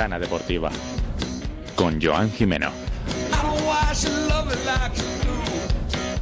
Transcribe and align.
Ventana 0.00 0.18
Deportiva 0.18 0.70
con 1.74 2.00
Joan 2.00 2.32
Jimeno. 2.32 2.70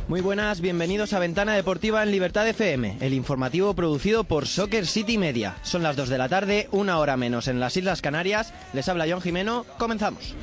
Muy 0.08 0.20
buenas, 0.20 0.60
bienvenidos 0.60 1.12
a 1.12 1.20
Ventana 1.20 1.54
Deportiva 1.54 2.02
en 2.02 2.10
Libertad 2.10 2.48
FM, 2.48 2.96
el 2.98 3.14
informativo 3.14 3.74
producido 3.74 4.24
por 4.24 4.48
Soccer 4.48 4.84
City 4.84 5.16
Media. 5.16 5.54
Son 5.62 5.84
las 5.84 5.94
2 5.94 6.08
de 6.08 6.18
la 6.18 6.28
tarde, 6.28 6.66
una 6.72 6.98
hora 6.98 7.16
menos 7.16 7.46
en 7.46 7.60
las 7.60 7.76
Islas 7.76 8.02
Canarias. 8.02 8.52
Les 8.72 8.88
habla 8.88 9.06
John 9.08 9.20
Jimeno, 9.20 9.64
comenzamos. 9.78 10.34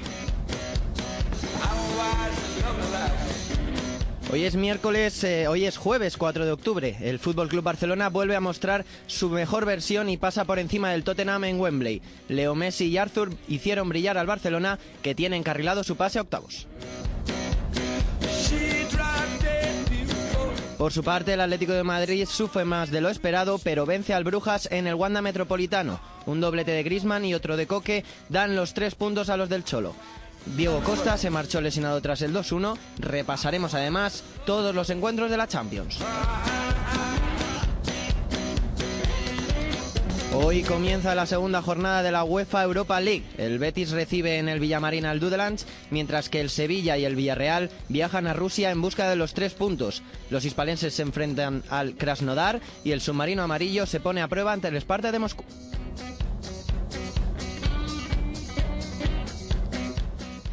Hoy 4.36 4.44
es 4.44 4.58
miércoles, 4.58 5.24
eh, 5.24 5.48
hoy 5.48 5.64
es 5.64 5.78
jueves 5.78 6.18
4 6.18 6.46
de 6.46 6.52
octubre. 6.52 6.98
El 7.00 7.20
Fútbol 7.20 7.48
Club 7.48 7.64
Barcelona 7.64 8.10
vuelve 8.10 8.36
a 8.36 8.42
mostrar 8.42 8.84
su 9.08 9.30
mejor 9.30 9.64
versión 9.64 10.10
y 10.10 10.18
pasa 10.18 10.44
por 10.44 10.60
encima 10.60 10.92
del 10.92 11.06
Tottenham 11.06 11.46
en 11.46 11.58
Wembley. 11.58 12.02
Leo 12.28 12.54
Messi 12.54 12.88
y 12.88 12.98
Arthur 12.98 13.30
hicieron 13.48 13.88
brillar 13.88 14.18
al 14.18 14.28
Barcelona, 14.28 14.78
que 15.02 15.16
tiene 15.16 15.38
encarrilado 15.38 15.86
su 15.86 15.96
pase 15.96 16.20
a 16.20 16.24
octavos. 16.24 16.68
Por 20.78 20.92
su 20.92 21.02
parte, 21.02 21.32
el 21.32 21.40
Atlético 21.40 21.72
de 21.72 21.84
Madrid 21.84 22.28
sufre 22.30 22.66
más 22.66 22.92
de 22.92 23.00
lo 23.00 23.08
esperado, 23.08 23.58
pero 23.58 23.86
vence 23.86 24.14
al 24.14 24.26
Brujas 24.26 24.68
en 24.70 24.86
el 24.88 24.96
Wanda 24.96 25.22
Metropolitano. 25.22 26.02
Un 26.26 26.42
doblete 26.42 26.72
de 26.72 26.84
Grisman 26.84 27.24
y 27.24 27.34
otro 27.34 27.56
de 27.56 27.68
Coque 27.68 28.04
dan 28.28 28.58
los 28.58 28.74
tres 28.74 28.96
puntos 28.96 29.30
a 29.30 29.38
los 29.38 29.48
del 29.48 29.64
Cholo. 29.64 29.96
Diego 30.46 30.82
Costa 30.82 31.18
se 31.18 31.30
marchó 31.30 31.60
lesionado 31.60 32.00
tras 32.02 32.22
el 32.22 32.34
2-1. 32.34 32.78
Repasaremos 33.00 33.74
además 33.74 34.24
todos 34.46 34.76
los 34.76 34.90
encuentros 34.90 35.32
de 35.32 35.38
la 35.38 35.48
Champions. 35.48 36.00
Hoy 40.38 40.64
comienza 40.64 41.16
la 41.16 41.26
segunda 41.26 41.62
jornada 41.62 42.04
de 42.04 42.12
la 42.12 42.26
UEFA 42.26 42.64
Europa 42.64 43.00
League. 43.00 43.24
El 43.38 43.58
Betis 43.58 43.92
recibe 43.92 44.38
en 44.38 44.50
el 44.50 44.60
Villamarín 44.60 45.06
al 45.06 45.22
Dudelands, 45.22 45.66
mientras 45.92 46.28
que 46.28 46.42
el 46.42 46.50
Sevilla 46.50 46.98
y 46.98 47.06
el 47.06 47.16
Villarreal 47.16 47.70
viajan 47.88 48.28
a 48.28 48.34
Rusia 48.34 48.70
en 48.72 48.82
busca 48.82 49.10
de 49.10 49.16
los 49.16 49.34
tres 49.34 49.54
puntos. 49.54 50.04
Los 50.30 50.44
hispalenses 50.44 50.94
se 50.94 51.04
enfrentan 51.04 51.64
al 51.70 51.96
Krasnodar 51.96 52.60
y 52.84 52.92
el 52.92 53.00
submarino 53.00 53.44
amarillo 53.44 53.86
se 53.86 54.02
pone 54.02 54.22
a 54.22 54.28
prueba 54.28 54.52
ante 54.52 54.68
el 54.68 54.76
Sparta 54.76 55.14
de 55.14 55.20
Moscú. 55.20 55.46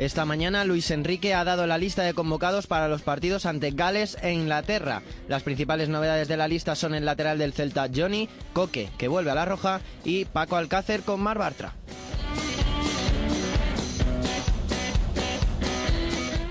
Esta 0.03 0.25
mañana 0.25 0.65
Luis 0.65 0.91
Enrique 0.91 1.33
ha 1.33 1.45
dado 1.45 1.65
la 1.69 1.79
lista 1.79 2.03
de 2.03 2.13
convocados 2.13 2.67
para 2.67 2.89
los 2.89 3.03
partidos 3.03 3.47
ante 3.47 3.71
Gales 3.71 4.19
e 4.21 4.33
Inglaterra. 4.33 5.01
Las 5.29 5.45
principales 5.45 5.89
novedades 5.89 6.27
de 6.27 6.37
la 6.37 6.49
lista 6.49 6.75
son 6.75 6.97
el 6.97 7.05
lateral 7.05 7.39
del 7.39 7.53
Celta 7.53 7.89
Johnny, 7.95 8.29
Coque, 8.53 8.91
que 8.99 9.07
vuelve 9.07 9.31
a 9.31 9.37
la 9.37 9.45
roja, 9.45 9.81
y 10.05 10.25
Paco 10.25 10.57
Alcácer 10.57 11.03
con 11.03 11.21
Mar 11.21 11.39
Bartra. 11.39 11.75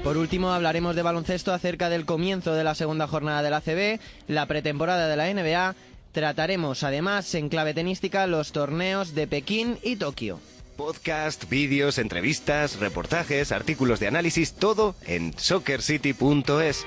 Por 0.01 0.15
último, 0.15 0.53
hablaremos 0.53 0.95
de 0.95 1.01
baloncesto 1.01 1.53
acerca 1.53 1.89
del 1.89 2.05
comienzo 2.05 2.53
de 2.53 2.63
la 2.63 2.73
segunda 2.73 3.05
jornada 3.05 3.43
de 3.43 3.49
la 3.49 3.59
CB, 3.59 3.99
la 4.29 4.45
pretemporada 4.45 5.09
de 5.09 5.17
la 5.17 5.33
NBA. 5.33 5.75
Trataremos 6.13 6.83
además 6.83 7.35
en 7.35 7.49
clave 7.49 7.73
tenística 7.73 8.27
los 8.27 8.53
torneos 8.53 9.13
de 9.13 9.27
Pekín 9.27 9.77
y 9.83 9.97
Tokio. 9.97 10.39
Podcast, 10.75 11.49
vídeos, 11.49 11.97
entrevistas, 11.97 12.79
reportajes, 12.79 13.51
artículos 13.51 13.99
de 13.99 14.07
análisis, 14.07 14.53
todo 14.53 14.95
en 15.05 15.33
soccercity.es. 15.37 16.85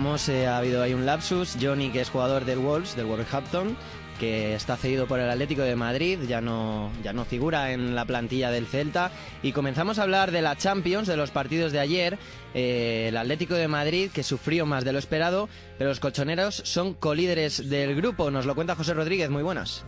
Rectificamos, 0.00 0.28
eh, 0.30 0.46
ha 0.46 0.56
habido 0.56 0.82
ahí 0.82 0.94
un 0.94 1.04
lapsus. 1.04 1.58
Johnny, 1.60 1.90
que 1.90 2.00
es 2.00 2.08
jugador 2.08 2.46
del 2.46 2.58
Wolves, 2.58 2.96
del 2.96 3.04
Wolverhampton, 3.04 3.76
que 4.18 4.54
está 4.54 4.78
cedido 4.78 5.06
por 5.06 5.20
el 5.20 5.28
Atlético 5.28 5.60
de 5.60 5.76
Madrid, 5.76 6.20
ya 6.26 6.40
no, 6.40 6.90
ya 7.02 7.12
no 7.12 7.26
figura 7.26 7.72
en 7.72 7.94
la 7.94 8.06
plantilla 8.06 8.50
del 8.50 8.66
Celta. 8.66 9.10
Y 9.42 9.52
comenzamos 9.52 9.98
a 9.98 10.04
hablar 10.04 10.30
de 10.30 10.40
la 10.40 10.56
Champions, 10.56 11.06
de 11.06 11.18
los 11.18 11.30
partidos 11.30 11.72
de 11.72 11.80
ayer. 11.80 12.18
Eh, 12.54 13.08
el 13.08 13.16
Atlético 13.18 13.54
de 13.54 13.68
Madrid, 13.68 14.10
que 14.10 14.22
sufrió 14.22 14.64
más 14.64 14.86
de 14.86 14.94
lo 14.94 14.98
esperado, 14.98 15.50
pero 15.76 15.90
los 15.90 16.00
colchoneros 16.00 16.54
son 16.54 16.94
colíderes 16.94 17.68
del 17.68 17.94
grupo. 17.94 18.30
Nos 18.30 18.46
lo 18.46 18.54
cuenta 18.54 18.76
José 18.76 18.94
Rodríguez, 18.94 19.28
muy 19.28 19.42
buenas. 19.42 19.84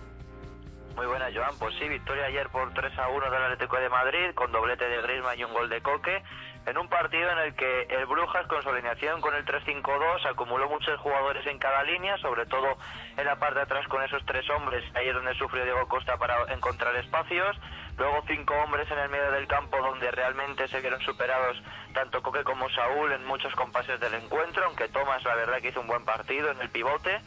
Muy 0.95 1.07
buenas, 1.07 1.33
Joan. 1.35 1.55
Pues 1.59 1.75
sí, 1.79 1.89
victoria 1.89 2.27
ayer 2.27 2.51
por 2.51 2.71
3 2.75 2.99
a 2.99 3.09
1 3.09 3.31
del 3.31 3.43
Atlético 3.45 3.79
de 3.79 3.89
Madrid, 3.89 4.35
con 4.35 4.53
doblete 4.53 4.85
de 4.85 5.01
Griezmann 5.01 5.39
y 5.39 5.45
un 5.45 5.55
gol 5.55 5.71
de 5.71 5.81
Coque 5.81 6.23
en 6.67 6.79
un 6.79 6.89
partido 6.89 7.31
en 7.31 7.39
el 7.39 7.55
que 7.55 7.83
el 7.91 8.07
Brujas 8.07 8.47
con 8.47 8.63
su 8.63 8.69
alineación 8.69 9.21
con 9.21 9.35
el 9.35 9.45
3-5-2 9.45 10.27
acumuló 10.31 10.69
muchos 10.69 10.99
jugadores 11.01 11.47
en 11.47 11.59
cada 11.59 11.83
línea, 11.83 12.17
sobre 12.19 12.47
todo 12.47 12.77
en 13.17 13.27
la 13.27 13.37
parte 13.37 13.57
de 13.57 13.63
atrás 13.63 13.87
con 13.89 14.03
esos 14.03 14.25
tres 14.27 14.49
hombres, 14.51 14.85
ahí 14.95 15.09
es 15.09 15.15
donde 15.15 15.35
sufrió 15.35 15.65
Diego 15.65 15.87
Costa 15.89 16.17
para 16.17 16.53
encontrar 16.53 16.95
espacios, 16.97 17.57
luego 17.99 18.23
cinco 18.27 18.55
hombres 18.55 18.91
en 18.91 18.99
el 18.99 19.09
medio 19.09 19.31
del 19.33 19.47
campo 19.47 19.77
donde 19.79 20.11
realmente 20.11 20.69
se 20.69 20.81
vieron 20.81 21.01
superados 21.01 21.61
tanto 21.93 22.23
Coque 22.23 22.45
como 22.45 22.71
Saúl 22.71 23.13
en 23.13 23.25
muchos 23.27 23.55
compases 23.55 24.01
del 24.01 24.15
encuentro, 24.15 24.65
aunque 24.65 24.89
Tomás 24.89 25.23
la 25.25 25.35
verdad 25.35 25.61
que 25.61 25.69
hizo 25.69 25.81
un 25.81 25.87
buen 25.87 26.05
partido 26.05 26.51
en 26.51 26.61
el 26.61 26.71
pivote, 26.71 27.21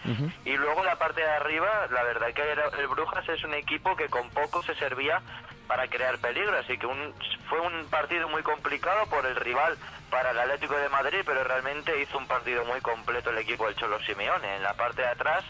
y 0.45 0.55
luego 0.57 0.83
la 0.83 0.95
parte 0.97 1.21
de 1.21 1.29
arriba, 1.29 1.87
la 1.91 2.03
verdad 2.03 2.33
que 2.33 2.81
el 2.81 2.87
Brujas 2.87 3.27
es 3.29 3.43
un 3.43 3.53
equipo 3.53 3.95
que 3.95 4.09
con 4.09 4.29
poco 4.29 4.63
se 4.63 4.75
servía 4.75 5.21
para 5.67 5.87
crear 5.87 6.17
peligro, 6.19 6.57
así 6.57 6.77
que 6.77 6.85
un, 6.85 7.13
fue 7.49 7.59
un 7.59 7.85
partido 7.89 8.27
muy 8.29 8.43
complicado 8.43 9.05
por 9.07 9.25
el 9.25 9.35
rival 9.35 9.77
para 10.09 10.31
el 10.31 10.39
Atlético 10.39 10.75
de 10.75 10.89
Madrid, 10.89 11.19
pero 11.25 11.43
realmente 11.43 11.99
hizo 12.01 12.17
un 12.17 12.27
partido 12.27 12.63
muy 12.65 12.81
completo 12.81 13.29
el 13.29 13.37
equipo 13.39 13.65
del 13.65 13.75
Cholo 13.75 13.99
Simeone. 14.01 14.55
En 14.57 14.63
la 14.63 14.73
parte 14.73 15.01
de 15.01 15.07
atrás 15.07 15.43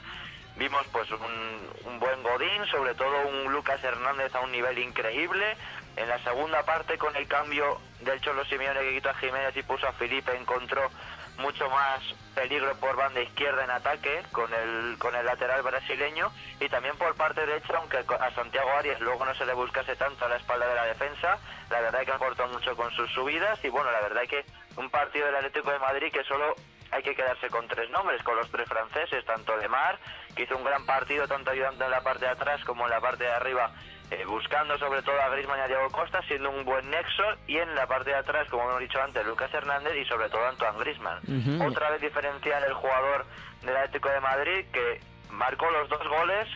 vimos 0.55 0.85
pues 0.91 1.09
un, 1.11 1.69
un 1.85 1.99
buen 1.99 2.23
Godín, 2.23 2.65
sobre 2.71 2.95
todo 2.95 3.27
un 3.27 3.51
Lucas 3.51 3.83
Hernández 3.83 4.33
a 4.35 4.39
un 4.41 4.51
nivel 4.51 4.77
increíble. 4.79 5.57
En 5.97 6.09
la 6.09 6.19
segunda 6.23 6.63
parte, 6.63 6.97
con 6.97 7.15
el 7.15 7.27
cambio 7.27 7.79
del 8.01 8.19
Cholo 8.21 8.43
Simeone 8.45 8.81
que 8.81 8.95
quitó 8.95 9.09
a 9.09 9.15
Jiménez 9.15 9.55
y 9.55 9.63
puso 9.63 9.87
a 9.87 9.93
Felipe, 9.93 10.35
encontró 10.35 10.89
mucho 11.37 11.69
más 11.69 12.01
peligro 12.33 12.75
por 12.77 12.95
banda 12.95 13.21
izquierda 13.21 13.63
en 13.63 13.71
ataque 13.71 14.23
con 14.31 14.53
el, 14.53 14.97
con 14.97 15.15
el 15.15 15.25
lateral 15.25 15.61
brasileño 15.61 16.31
y 16.59 16.69
también 16.69 16.97
por 16.97 17.15
parte 17.15 17.45
derecha, 17.45 17.77
aunque 17.77 17.97
a 17.97 18.31
Santiago 18.31 18.69
Arias 18.71 18.99
luego 18.99 19.25
no 19.25 19.33
se 19.35 19.45
le 19.45 19.53
buscase 19.53 19.95
tanto 19.95 20.25
a 20.25 20.29
la 20.29 20.37
espalda 20.37 20.67
de 20.67 20.75
la 20.75 20.85
defensa, 20.85 21.37
la 21.69 21.81
verdad 21.81 22.01
es 22.01 22.07
que 22.07 22.13
aportó 22.13 22.47
mucho 22.47 22.75
con 22.75 22.91
sus 22.91 23.09
subidas 23.11 23.59
y 23.63 23.69
bueno, 23.69 23.91
la 23.91 24.01
verdad 24.01 24.23
es 24.23 24.29
que 24.29 24.45
un 24.75 24.89
partido 24.89 25.25
del 25.27 25.35
Atlético 25.35 25.71
de 25.71 25.79
Madrid 25.79 26.11
que 26.11 26.23
solo 26.23 26.55
hay 26.91 27.03
que 27.03 27.15
quedarse 27.15 27.49
con 27.49 27.67
tres 27.67 27.89
nombres, 27.89 28.21
con 28.23 28.35
los 28.35 28.49
tres 28.51 28.67
franceses, 28.67 29.25
tanto 29.25 29.57
de 29.57 29.67
Mar, 29.67 29.97
que 30.35 30.43
hizo 30.43 30.55
un 30.55 30.63
gran 30.63 30.85
partido 30.85 31.27
tanto 31.27 31.51
ayudando 31.51 31.85
en 31.85 31.91
la 31.91 32.01
parte 32.01 32.25
de 32.25 32.31
atrás 32.31 32.63
como 32.63 32.85
en 32.85 32.91
la 32.91 33.01
parte 33.01 33.23
de 33.23 33.31
arriba 33.31 33.71
eh, 34.11 34.23
buscando 34.25 34.77
sobre 34.77 35.01
todo 35.01 35.19
a 35.19 35.29
Griezmann 35.29 35.59
y 35.59 35.61
a 35.61 35.67
Diego 35.67 35.89
Costa, 35.89 36.21
siendo 36.27 36.51
un 36.51 36.63
buen 36.63 36.89
nexo, 36.89 37.23
y 37.47 37.57
en 37.57 37.73
la 37.73 37.87
parte 37.87 38.11
de 38.11 38.17
atrás, 38.17 38.47
como 38.49 38.63
hemos 38.63 38.79
dicho 38.79 39.01
antes, 39.01 39.25
Lucas 39.25 39.53
Hernández 39.53 39.95
y 39.95 40.05
sobre 40.05 40.29
todo 40.29 40.45
Antoine 40.47 40.79
Griezmann. 40.79 41.19
Otra 41.67 41.89
vez 41.89 42.01
diferencial 42.01 42.63
el 42.63 42.73
jugador 42.73 43.25
del 43.63 43.75
Atlético 43.75 44.09
de 44.09 44.19
Madrid 44.19 44.65
que 44.71 45.01
marcó 45.31 45.69
los 45.71 45.89
dos 45.89 46.07
goles, 46.07 46.47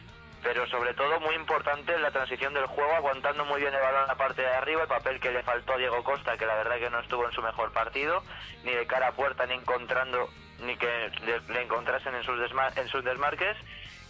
pero 0.44 0.68
sobre 0.68 0.94
todo 0.94 1.20
muy 1.20 1.36
importante 1.36 1.94
en 1.94 2.02
la 2.02 2.12
transición 2.12 2.54
del 2.54 2.68
juego, 2.68 2.94
aguantando 2.94 3.44
muy 3.46 3.62
bien 3.62 3.74
el 3.74 3.82
balón 3.82 4.04
en 4.04 4.08
la 4.08 4.16
parte 4.16 4.42
de 4.42 4.48
arriba, 4.48 4.84
el 4.84 4.88
papel 4.88 5.20
que 5.20 5.32
le 5.32 5.44
faltó 5.44 5.74
a 5.74 5.78
Diego 5.78 6.04
Costa, 6.04 6.38
que 6.38 6.46
la 6.46 6.56
verdad 6.56 6.78
que 6.78 6.90
no 6.90 7.00
estuvo 7.00 7.26
en 7.26 7.32
su 7.32 7.42
mejor 7.42 7.72
partido, 7.74 8.24
ni 8.64 8.72
de 8.72 8.86
cara 8.86 9.08
a 9.08 9.12
puerta, 9.14 9.46
ni 9.48 9.56
encontrando, 9.56 10.30
ni 10.60 10.78
que 10.78 11.12
le, 11.26 11.62
encontrasen 11.62 12.16
en 12.16 12.24
sus, 12.24 12.40
en 12.76 12.88
sus 12.88 13.04
desmarques 13.04 13.58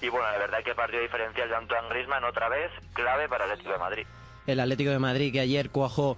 y 0.02 0.10
bueno, 0.10 0.32
la 0.32 0.38
verdad 0.38 0.64
que 0.64 0.76
partido 0.76 1.02
diferencial 1.02 1.50
de 1.50 1.56
Antoine 1.56 1.90
Griezmann 1.90 2.24
otra 2.24 2.50
vez, 2.50 2.72
clave 2.94 3.28
para 3.28 3.46
el 3.46 3.52
Atlético 3.52 3.74
de 3.74 3.80
Madrid. 3.80 4.08
El 4.48 4.60
Atlético 4.60 4.92
de 4.92 5.00
Madrid 5.00 5.32
que 5.32 5.40
ayer 5.40 5.70
cuajó 5.70 6.18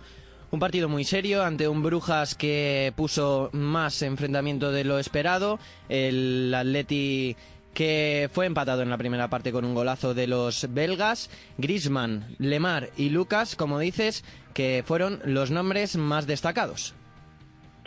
un 0.51 0.59
partido 0.59 0.89
muy 0.89 1.03
serio 1.03 1.43
ante 1.43 1.67
un 1.67 1.81
Brujas 1.81 2.35
que 2.35 2.93
puso 2.95 3.49
más 3.53 4.01
enfrentamiento 4.01 4.71
de 4.71 4.83
lo 4.83 4.99
esperado. 4.99 5.59
El 5.89 6.53
Atleti 6.53 7.35
que 7.73 8.29
fue 8.33 8.45
empatado 8.45 8.81
en 8.81 8.89
la 8.89 8.97
primera 8.97 9.29
parte 9.29 9.51
con 9.51 9.63
un 9.63 9.73
golazo 9.73 10.13
de 10.13 10.27
los 10.27 10.73
belgas. 10.73 11.29
Griezmann, 11.57 12.35
Lemar 12.37 12.89
y 12.97 13.09
Lucas, 13.09 13.55
como 13.55 13.79
dices, 13.79 14.25
que 14.53 14.83
fueron 14.85 15.21
los 15.23 15.51
nombres 15.51 15.95
más 15.95 16.27
destacados. 16.27 16.93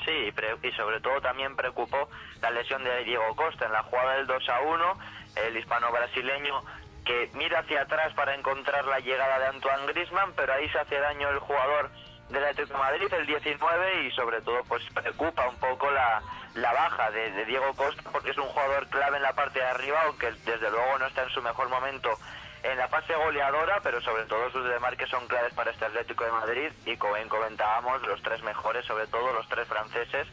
Sí, 0.04 0.32
y 0.62 0.72
sobre 0.72 1.00
todo 1.00 1.20
también 1.20 1.56
preocupó 1.56 2.08
la 2.42 2.50
lesión 2.50 2.84
de 2.84 3.04
Diego 3.04 3.34
Costa 3.36 3.66
en 3.66 3.72
la 3.72 3.82
jugada 3.84 4.16
del 4.16 4.26
2 4.26 4.48
a 4.48 4.60
1 4.60 4.84
el 5.36 5.56
hispano-brasileño 5.56 6.62
que 7.04 7.30
mira 7.34 7.60
hacia 7.60 7.82
atrás 7.82 8.12
para 8.14 8.34
encontrar 8.34 8.84
la 8.86 8.98
llegada 8.98 9.38
de 9.38 9.46
Antoine 9.46 9.86
Griezmann, 9.86 10.32
pero 10.34 10.54
ahí 10.54 10.68
se 10.70 10.78
hace 10.78 10.98
daño 10.98 11.28
el 11.28 11.38
jugador 11.38 11.90
del 12.30 12.44
Atlético 12.44 12.78
de 12.78 12.84
Madrid, 12.84 13.12
el 13.12 13.26
19, 13.26 14.04
y 14.04 14.10
sobre 14.12 14.40
todo 14.40 14.64
pues 14.64 14.82
preocupa 14.94 15.46
un 15.48 15.56
poco 15.56 15.90
la, 15.90 16.22
la 16.54 16.72
baja 16.72 17.10
de, 17.10 17.44
Diego 17.44 17.74
Costa 17.74 18.02
porque 18.10 18.30
es 18.30 18.38
un 18.38 18.48
jugador 18.48 18.88
clave 18.88 19.18
en 19.18 19.22
la 19.22 19.34
parte 19.34 19.58
de 19.58 19.66
arriba, 19.66 20.02
aunque 20.06 20.32
desde 20.32 20.70
luego 20.70 20.98
no 20.98 21.06
está 21.06 21.22
en 21.22 21.30
su 21.30 21.42
mejor 21.42 21.68
momento 21.68 22.10
en 22.62 22.78
la 22.78 22.88
fase 22.88 23.14
goleadora, 23.14 23.80
pero 23.82 24.00
sobre 24.00 24.24
todo 24.24 24.50
sus 24.50 24.64
demarques 24.66 25.10
son 25.10 25.26
claves 25.26 25.52
para 25.52 25.70
este 25.70 25.84
Atlético 25.84 26.24
de 26.24 26.32
Madrid 26.32 26.72
y 26.86 26.96
como 26.96 27.14
bien 27.14 27.28
comentábamos, 27.28 28.00
los 28.06 28.22
tres 28.22 28.42
mejores, 28.42 28.86
sobre 28.86 29.06
todo 29.08 29.32
los 29.34 29.46
tres 29.48 29.68
franceses, 29.68 30.26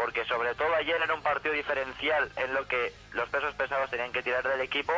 porque 0.00 0.24
sobre 0.24 0.54
todo 0.54 0.74
ayer 0.76 0.96
era 1.02 1.12
un 1.12 1.22
partido 1.22 1.54
diferencial 1.54 2.30
en 2.36 2.54
lo 2.54 2.66
que 2.66 2.92
los 3.12 3.28
pesos 3.28 3.54
pesados 3.54 3.90
tenían 3.90 4.12
que 4.12 4.22
tirar 4.22 4.42
del 4.48 4.62
equipo. 4.62 4.92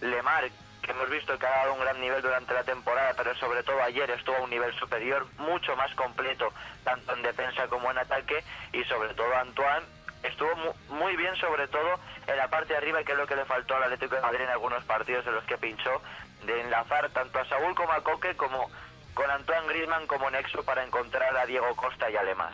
Lemar, 0.00 0.50
que 0.82 0.90
hemos 0.90 1.08
visto 1.08 1.38
que 1.38 1.46
ha 1.46 1.58
dado 1.58 1.74
un 1.74 1.80
gran 1.80 2.00
nivel 2.00 2.20
durante 2.20 2.54
la 2.54 2.64
temporada, 2.64 3.14
pero 3.16 3.36
sobre 3.36 3.62
todo 3.62 3.80
ayer 3.80 4.10
estuvo 4.10 4.34
a 4.34 4.40
un 4.40 4.50
nivel 4.50 4.74
superior, 4.74 5.28
mucho 5.38 5.76
más 5.76 5.94
completo, 5.94 6.52
tanto 6.82 7.14
en 7.14 7.22
defensa 7.22 7.68
como 7.68 7.88
en 7.92 7.98
ataque, 7.98 8.42
y 8.72 8.82
sobre 8.84 9.14
todo 9.14 9.32
Antoine 9.36 9.86
estuvo 10.24 10.50
muy 10.88 11.14
bien 11.14 11.36
sobre 11.36 11.68
todo 11.68 11.94
en 12.26 12.36
la 12.36 12.48
parte 12.48 12.72
de 12.72 12.78
arriba 12.78 13.04
que 13.04 13.12
es 13.12 13.18
lo 13.18 13.28
que 13.28 13.36
le 13.36 13.44
faltó 13.44 13.76
al 13.76 13.84
Atlético 13.84 14.16
de 14.16 14.22
Madrid 14.22 14.40
en 14.40 14.50
algunos 14.50 14.82
partidos 14.84 15.24
en 15.28 15.36
los 15.36 15.44
que 15.44 15.56
pinchó 15.56 16.02
de 16.44 16.60
enlazar 16.60 17.08
tanto 17.10 17.38
a 17.38 17.44
Saúl 17.44 17.76
como 17.76 17.92
a 17.92 18.02
Coque 18.02 18.34
como 18.34 18.68
con 19.18 19.28
Antoine 19.32 19.66
Griezmann 19.66 20.06
como 20.06 20.30
nexo 20.30 20.62
para 20.62 20.84
encontrar 20.84 21.36
a 21.36 21.44
Diego 21.44 21.74
Costa 21.74 22.08
y 22.08 22.14
a 22.14 22.22
Lemar. 22.22 22.52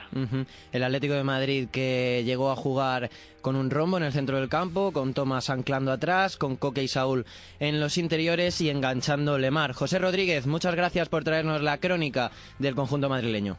El 0.72 0.82
Atlético 0.82 1.12
de 1.12 1.22
Madrid 1.22 1.68
que 1.70 2.22
llegó 2.24 2.50
a 2.50 2.56
jugar 2.56 3.10
con 3.42 3.54
un 3.54 3.68
rombo 3.68 3.98
en 3.98 4.04
el 4.04 4.12
centro 4.14 4.38
del 4.38 4.48
campo, 4.48 4.90
con 4.90 5.12
Tomás 5.12 5.50
anclando 5.50 5.92
atrás, 5.92 6.38
con 6.38 6.56
Coque 6.56 6.82
y 6.82 6.88
Saúl 6.88 7.26
en 7.60 7.80
los 7.80 7.98
interiores 7.98 8.62
y 8.62 8.70
enganchando 8.70 9.36
Lemar. 9.36 9.74
José 9.74 9.98
Rodríguez, 9.98 10.46
muchas 10.46 10.74
gracias 10.74 11.10
por 11.10 11.22
traernos 11.22 11.60
la 11.60 11.76
crónica 11.76 12.30
del 12.58 12.74
conjunto 12.74 13.10
madrileño. 13.10 13.58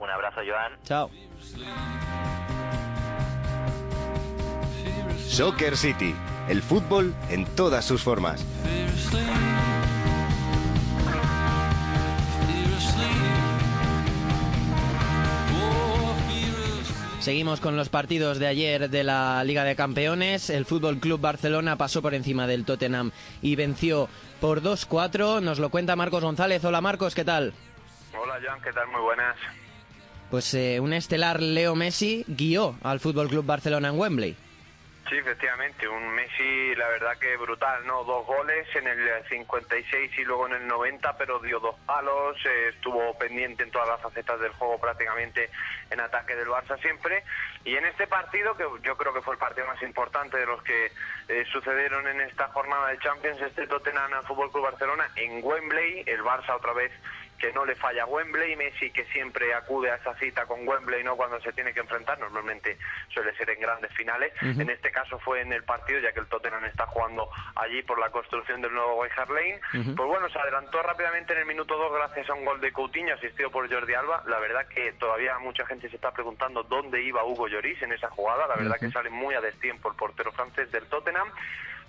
Un 0.00 0.10
abrazo, 0.10 0.40
Joan. 0.44 0.72
Chao. 0.82 1.10
Soccer 5.20 5.76
City, 5.76 6.12
el 6.48 6.62
fútbol 6.62 7.14
en 7.30 7.44
todas 7.54 7.84
sus 7.84 8.02
formas. 8.02 8.44
Seguimos 17.24 17.58
con 17.58 17.74
los 17.74 17.88
partidos 17.88 18.38
de 18.38 18.46
ayer 18.46 18.90
de 18.90 19.02
la 19.02 19.42
Liga 19.44 19.64
de 19.64 19.74
Campeones. 19.74 20.50
El 20.50 20.66
Fútbol 20.66 20.98
Club 20.98 21.22
Barcelona 21.22 21.76
pasó 21.76 22.02
por 22.02 22.12
encima 22.12 22.46
del 22.46 22.66
Tottenham 22.66 23.12
y 23.40 23.56
venció 23.56 24.10
por 24.42 24.60
2-4. 24.60 25.40
Nos 25.40 25.58
lo 25.58 25.70
cuenta 25.70 25.96
Marcos 25.96 26.22
González. 26.22 26.62
Hola 26.66 26.82
Marcos, 26.82 27.14
¿qué 27.14 27.24
tal? 27.24 27.54
Hola 28.14 28.34
Joan, 28.44 28.60
¿qué 28.60 28.70
tal? 28.74 28.88
Muy 28.88 29.00
buenas. 29.00 29.36
Pues 30.30 30.52
eh, 30.52 30.80
un 30.80 30.92
estelar 30.92 31.40
Leo 31.40 31.74
Messi 31.74 32.26
guió 32.28 32.76
al 32.82 33.00
Fútbol 33.00 33.30
Club 33.30 33.46
Barcelona 33.46 33.88
en 33.88 33.98
Wembley. 33.98 34.36
Sí, 35.08 35.18
efectivamente, 35.18 35.86
un 35.86 36.14
Messi, 36.14 36.74
la 36.76 36.88
verdad 36.88 37.18
que 37.18 37.36
brutal, 37.36 37.86
¿no? 37.86 38.04
Dos 38.04 38.26
goles 38.26 38.66
en 38.74 38.88
el 38.88 39.22
56 39.28 40.18
y 40.18 40.24
luego 40.24 40.46
en 40.46 40.54
el 40.54 40.66
90, 40.66 41.18
pero 41.18 41.38
dio 41.40 41.60
dos 41.60 41.78
palos, 41.80 42.38
eh, 42.46 42.70
estuvo 42.74 43.12
pendiente 43.18 43.64
en 43.64 43.70
todas 43.70 43.86
las 43.86 44.00
facetas 44.00 44.40
del 44.40 44.52
juego 44.52 44.80
prácticamente 44.80 45.50
en 45.90 46.00
ataque 46.00 46.34
del 46.34 46.48
Barça 46.48 46.80
siempre. 46.80 47.22
Y 47.64 47.76
en 47.76 47.84
este 47.84 48.06
partido, 48.06 48.56
que 48.56 48.64
yo 48.82 48.96
creo 48.96 49.12
que 49.12 49.20
fue 49.20 49.34
el 49.34 49.38
partido 49.38 49.66
más 49.66 49.82
importante 49.82 50.38
de 50.38 50.46
los 50.46 50.62
que 50.62 50.90
eh, 51.28 51.44
sucedieron 51.52 52.06
en 52.08 52.22
esta 52.22 52.48
jornada 52.48 52.88
de 52.88 52.98
Champions, 52.98 53.42
este 53.42 53.66
Tottenham 53.66 54.10
Fútbol 54.24 54.50
Club 54.50 54.64
Barcelona 54.64 55.10
en 55.16 55.44
Wembley, 55.44 56.04
el 56.06 56.22
Barça 56.22 56.56
otra 56.56 56.72
vez 56.72 56.92
que 57.44 57.52
no 57.52 57.66
le 57.66 57.74
falla 57.74 58.06
Wembley, 58.06 58.56
Messi 58.56 58.90
que 58.90 59.04
siempre 59.06 59.52
acude 59.52 59.90
a 59.90 59.96
esa 59.96 60.14
cita 60.14 60.46
con 60.46 60.66
Wembley 60.66 61.04
no 61.04 61.14
cuando 61.14 61.38
se 61.42 61.52
tiene 61.52 61.74
que 61.74 61.80
enfrentar, 61.80 62.18
normalmente 62.18 62.78
suele 63.12 63.36
ser 63.36 63.50
en 63.50 63.60
grandes 63.60 63.92
finales, 63.92 64.32
en 64.40 64.70
este 64.70 64.90
caso 64.90 65.18
fue 65.18 65.42
en 65.42 65.52
el 65.52 65.62
partido 65.62 66.00
ya 66.00 66.10
que 66.12 66.20
el 66.20 66.26
Tottenham 66.26 66.64
está 66.64 66.86
jugando 66.86 67.28
allí 67.56 67.82
por 67.82 67.98
la 67.98 68.08
construcción 68.08 68.62
del 68.62 68.72
nuevo 68.72 68.94
White 69.02 69.14
Lane, 69.28 69.60
pues 69.94 70.08
bueno, 70.08 70.26
se 70.30 70.38
adelantó 70.38 70.82
rápidamente 70.82 71.34
en 71.34 71.40
el 71.40 71.46
minuto 71.46 71.76
2 71.76 71.92
gracias 71.92 72.30
a 72.30 72.32
un 72.32 72.46
gol 72.46 72.62
de 72.62 72.72
Coutinho 72.72 73.12
asistido 73.12 73.50
por 73.50 73.70
Jordi 73.70 73.92
Alba, 73.92 74.22
la 74.26 74.38
verdad 74.38 74.66
que 74.66 74.92
todavía 74.94 75.38
mucha 75.38 75.66
gente 75.66 75.90
se 75.90 75.96
está 75.96 76.12
preguntando 76.12 76.62
dónde 76.62 77.02
iba 77.02 77.24
Hugo 77.24 77.46
Lloris 77.48 77.82
en 77.82 77.92
esa 77.92 78.08
jugada, 78.08 78.46
la 78.48 78.56
verdad 78.56 78.78
que 78.80 78.90
sale 78.90 79.10
muy 79.10 79.34
a 79.34 79.42
destiempo 79.42 79.90
el 79.90 79.96
portero 79.96 80.32
francés 80.32 80.72
del 80.72 80.86
Tottenham, 80.86 81.28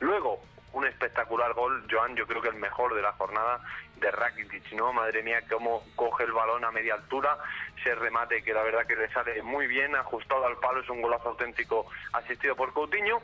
luego 0.01 0.41
un 0.73 0.85
espectacular 0.85 1.53
gol, 1.53 1.87
Joan, 1.89 2.17
yo 2.17 2.27
creo 2.27 2.41
que 2.41 2.49
el 2.49 2.55
mejor 2.55 2.93
de 2.93 3.01
la 3.01 3.13
jornada 3.13 3.61
de 3.97 4.11
Rakitic, 4.11 4.71
¿no? 4.73 4.93
Madre 4.93 5.23
mía, 5.23 5.41
cómo 5.49 5.83
coge 5.95 6.23
el 6.23 6.31
balón 6.31 6.65
a 6.65 6.71
media 6.71 6.95
altura, 6.95 7.37
ese 7.79 7.95
remate 7.95 8.43
que 8.43 8.53
la 8.53 8.63
verdad 8.63 8.85
que 8.85 8.95
le 8.95 9.11
sale 9.11 9.41
muy 9.41 9.67
bien, 9.67 9.95
ajustado 9.95 10.45
al 10.45 10.57
palo, 10.57 10.81
es 10.81 10.89
un 10.89 11.01
golazo 11.01 11.29
auténtico 11.29 11.87
asistido 12.13 12.55
por 12.55 12.73
Coutinho. 12.73 13.21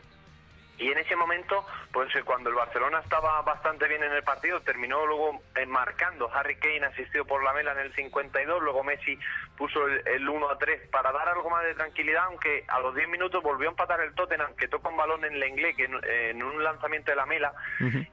Y 0.82 0.92
en 0.92 0.98
ese 0.98 1.16
momento, 1.16 1.64
pues 1.94 2.14
eh, 2.16 2.24
cuando 2.24 2.50
el 2.50 2.56
Barcelona 2.56 3.00
estaba 3.00 3.40
bastante 3.44 3.88
bien 3.88 4.04
en 4.04 4.12
el 4.14 4.24
partido, 4.24 4.62
terminó 4.62 5.06
luego 5.06 5.40
marcando. 5.68 6.28
Harry 6.34 6.56
Kane 6.56 6.86
asistido 6.86 7.24
por 7.24 7.44
la 7.44 7.54
Mela 7.54 7.74
en 7.74 7.80
el 7.80 7.94
52, 7.94 8.64
luego 8.64 8.84
Messi 8.84 9.18
puso 9.56 9.88
el, 9.88 10.28
1 10.28 10.50
a 10.50 10.58
3 10.58 10.90
para 10.90 11.12
dar 11.12 11.30
algo 11.30 11.52
más 11.52 11.64
de 11.64 11.76
tranquilidad, 11.76 12.24
aunque 12.26 12.66
a 12.68 12.80
los 12.80 12.96
10 12.96 13.10
minutos 13.10 13.44
volvió 13.44 13.70
a 13.70 13.72
empatar 13.72 14.02
el 14.02 14.16
Tottenham, 14.16 14.56
que 14.56 14.68
toca 14.68 14.90
un 14.90 14.98
balón 14.98 15.24
en 15.24 15.40
Lenglet, 15.40 15.76
que 15.76 15.84
en, 15.84 16.42
un 16.42 16.64
lanzamiento 16.64 17.12
de 17.12 17.16
la 17.16 17.28
Mela, 17.28 17.54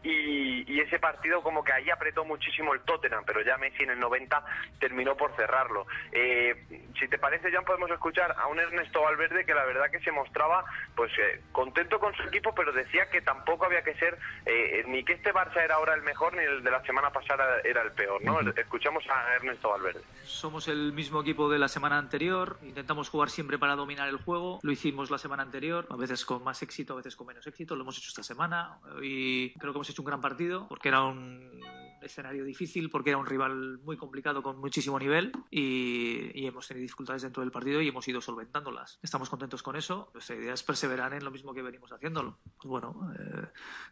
y, 0.03 0.79
ese 0.79 1.01
partido 1.01 1.43
como 1.43 1.65
que 1.65 1.73
ahí 1.73 1.91
apretó 1.91 2.25
muchísimo 2.25 2.73
el 2.73 2.81
Tottenham, 2.81 3.25
pero 3.27 3.43
ya 3.43 3.59
Messi 3.59 3.83
en 3.83 3.91
el 3.91 4.01
90 4.01 4.43
terminó 4.79 5.17
por 5.17 5.35
cerrarlo. 5.35 5.87
Eh, 6.13 6.55
si 6.99 7.09
te 7.09 7.19
parece, 7.19 7.51
ya 7.51 7.63
podemos 7.63 7.91
escuchar 7.91 8.35
a 8.39 8.47
un 8.47 8.61
Ernesto 8.61 9.03
Valverde 9.03 9.45
que 9.45 9.55
la 9.55 9.65
verdad 9.65 9.91
que 9.91 10.01
se 10.01 10.13
mostraba 10.13 10.65
pues 10.95 11.13
eh, 11.19 11.41
contento 11.53 11.99
con 11.99 12.15
su 12.15 12.23
equipo, 12.23 12.55
pero 12.59 12.73
decía 12.73 13.09
que 13.09 13.23
tampoco 13.23 13.67
había 13.67 13.83
que 13.83 13.95
ser 13.95 14.19
eh, 14.45 14.83
ni 14.89 15.05
que 15.05 15.13
este 15.13 15.33
Barça 15.33 15.63
era 15.63 15.77
ahora 15.77 15.95
el 15.95 16.03
mejor 16.03 16.35
ni 16.37 16.43
el 16.43 16.65
de 16.65 16.71
la 16.73 16.85
semana 16.85 17.11
pasada 17.11 17.61
era 17.63 17.83
el 17.83 17.93
peor, 17.93 18.21
¿no? 18.25 18.41
Escuchamos 18.41 19.05
a 19.09 19.37
Ernesto 19.37 19.71
Valverde. 19.71 20.01
Somos 20.25 20.67
el 20.67 20.93
mismo 20.93 21.21
equipo 21.21 21.49
de 21.49 21.61
la 21.61 21.69
semana 21.69 21.99
anterior, 21.99 22.59
intentamos 22.63 23.11
jugar 23.11 23.31
siempre 23.31 23.59
para 23.59 23.77
dominar 23.77 24.09
el 24.09 24.17
juego, 24.17 24.59
lo 24.63 24.73
hicimos 24.73 25.09
la 25.13 25.19
semana 25.19 25.45
anterior, 25.45 25.87
a 25.89 25.97
veces 25.97 26.25
con 26.25 26.43
más 26.43 26.61
éxito, 26.63 26.95
a 26.95 26.97
veces 26.97 27.15
con 27.15 27.29
menos 27.29 27.47
éxito, 27.47 27.77
lo 27.77 27.83
hemos 27.83 27.97
hecho 27.97 28.09
esta 28.09 28.25
semana 28.25 28.79
y 29.01 29.53
creo 29.55 29.73
que 29.73 29.77
hemos 29.77 29.91
hecho 29.91 30.03
un 30.03 30.07
gran 30.07 30.21
partido 30.21 30.67
porque 30.69 30.89
era 30.89 31.05
un 31.05 31.63
escenario 32.03 32.45
difícil, 32.45 32.91
porque 32.91 33.11
era 33.11 33.19
un 33.19 33.27
rival 33.27 33.79
muy 33.81 33.97
complicado 33.97 34.43
con 34.43 34.59
muchísimo 34.59 34.99
nivel 34.99 35.33
y, 35.51 36.47
hemos 36.47 36.67
tenido 36.67 36.83
dificultades 36.83 37.23
dentro 37.23 37.43
del 37.43 37.51
partido 37.51 37.83
y 37.83 37.89
hemos 37.89 38.09
ido 38.09 38.21
solventándolas. 38.21 38.99
Estamos 39.03 39.29
contentos 39.29 39.63
con 39.63 39.77
eso, 39.77 40.11
nuestra 40.15 40.37
idea 40.37 40.55
es 40.55 40.63
perseverar 40.63 41.13
en 41.13 41.25
lo 41.25 41.31
mismo 41.31 41.53
que 41.53 41.63
venimos 41.63 41.93
haciéndolo. 41.93 42.39
Pues 42.57 42.69
bueno, 42.69 43.13
eh, 43.19 43.49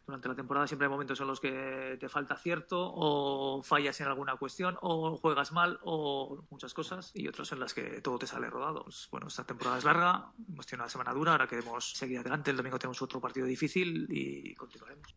durante 0.06 0.28
la 0.28 0.34
temporada 0.34 0.66
siempre 0.66 0.86
hay 0.86 0.90
momentos 0.90 1.20
en 1.20 1.26
los 1.26 1.40
que 1.40 1.96
te 2.00 2.08
falta 2.08 2.36
cierto 2.36 2.92
o 2.94 3.62
fallas 3.62 4.00
en 4.00 4.06
alguna 4.06 4.36
cuestión 4.36 4.78
o 4.80 5.16
juegas 5.16 5.52
mal 5.52 5.78
o 5.82 6.44
muchas 6.50 6.72
cosas 6.72 7.12
y 7.14 7.28
otros 7.28 7.52
en 7.52 7.60
las 7.60 7.74
que 7.74 8.00
todo 8.00 8.18
te 8.18 8.26
sale 8.26 8.48
rodado. 8.48 8.84
Pues 8.84 9.08
bueno, 9.10 9.26
esta 9.26 9.44
temporada 9.44 9.78
es 9.78 9.84
larga, 9.84 10.32
hemos 10.48 10.66
tenido 10.66 10.84
una 10.84 10.90
semana 10.90 11.12
dura, 11.12 11.32
ahora 11.32 11.46
queremos 11.46 11.92
seguir 11.92 12.18
adelante, 12.18 12.50
el 12.50 12.56
domingo 12.56 12.78
tenemos 12.78 13.02
otro 13.02 13.20
partido 13.20 13.46
difícil 13.46 14.06
y 14.08 14.54
continuaremos. 14.54 15.14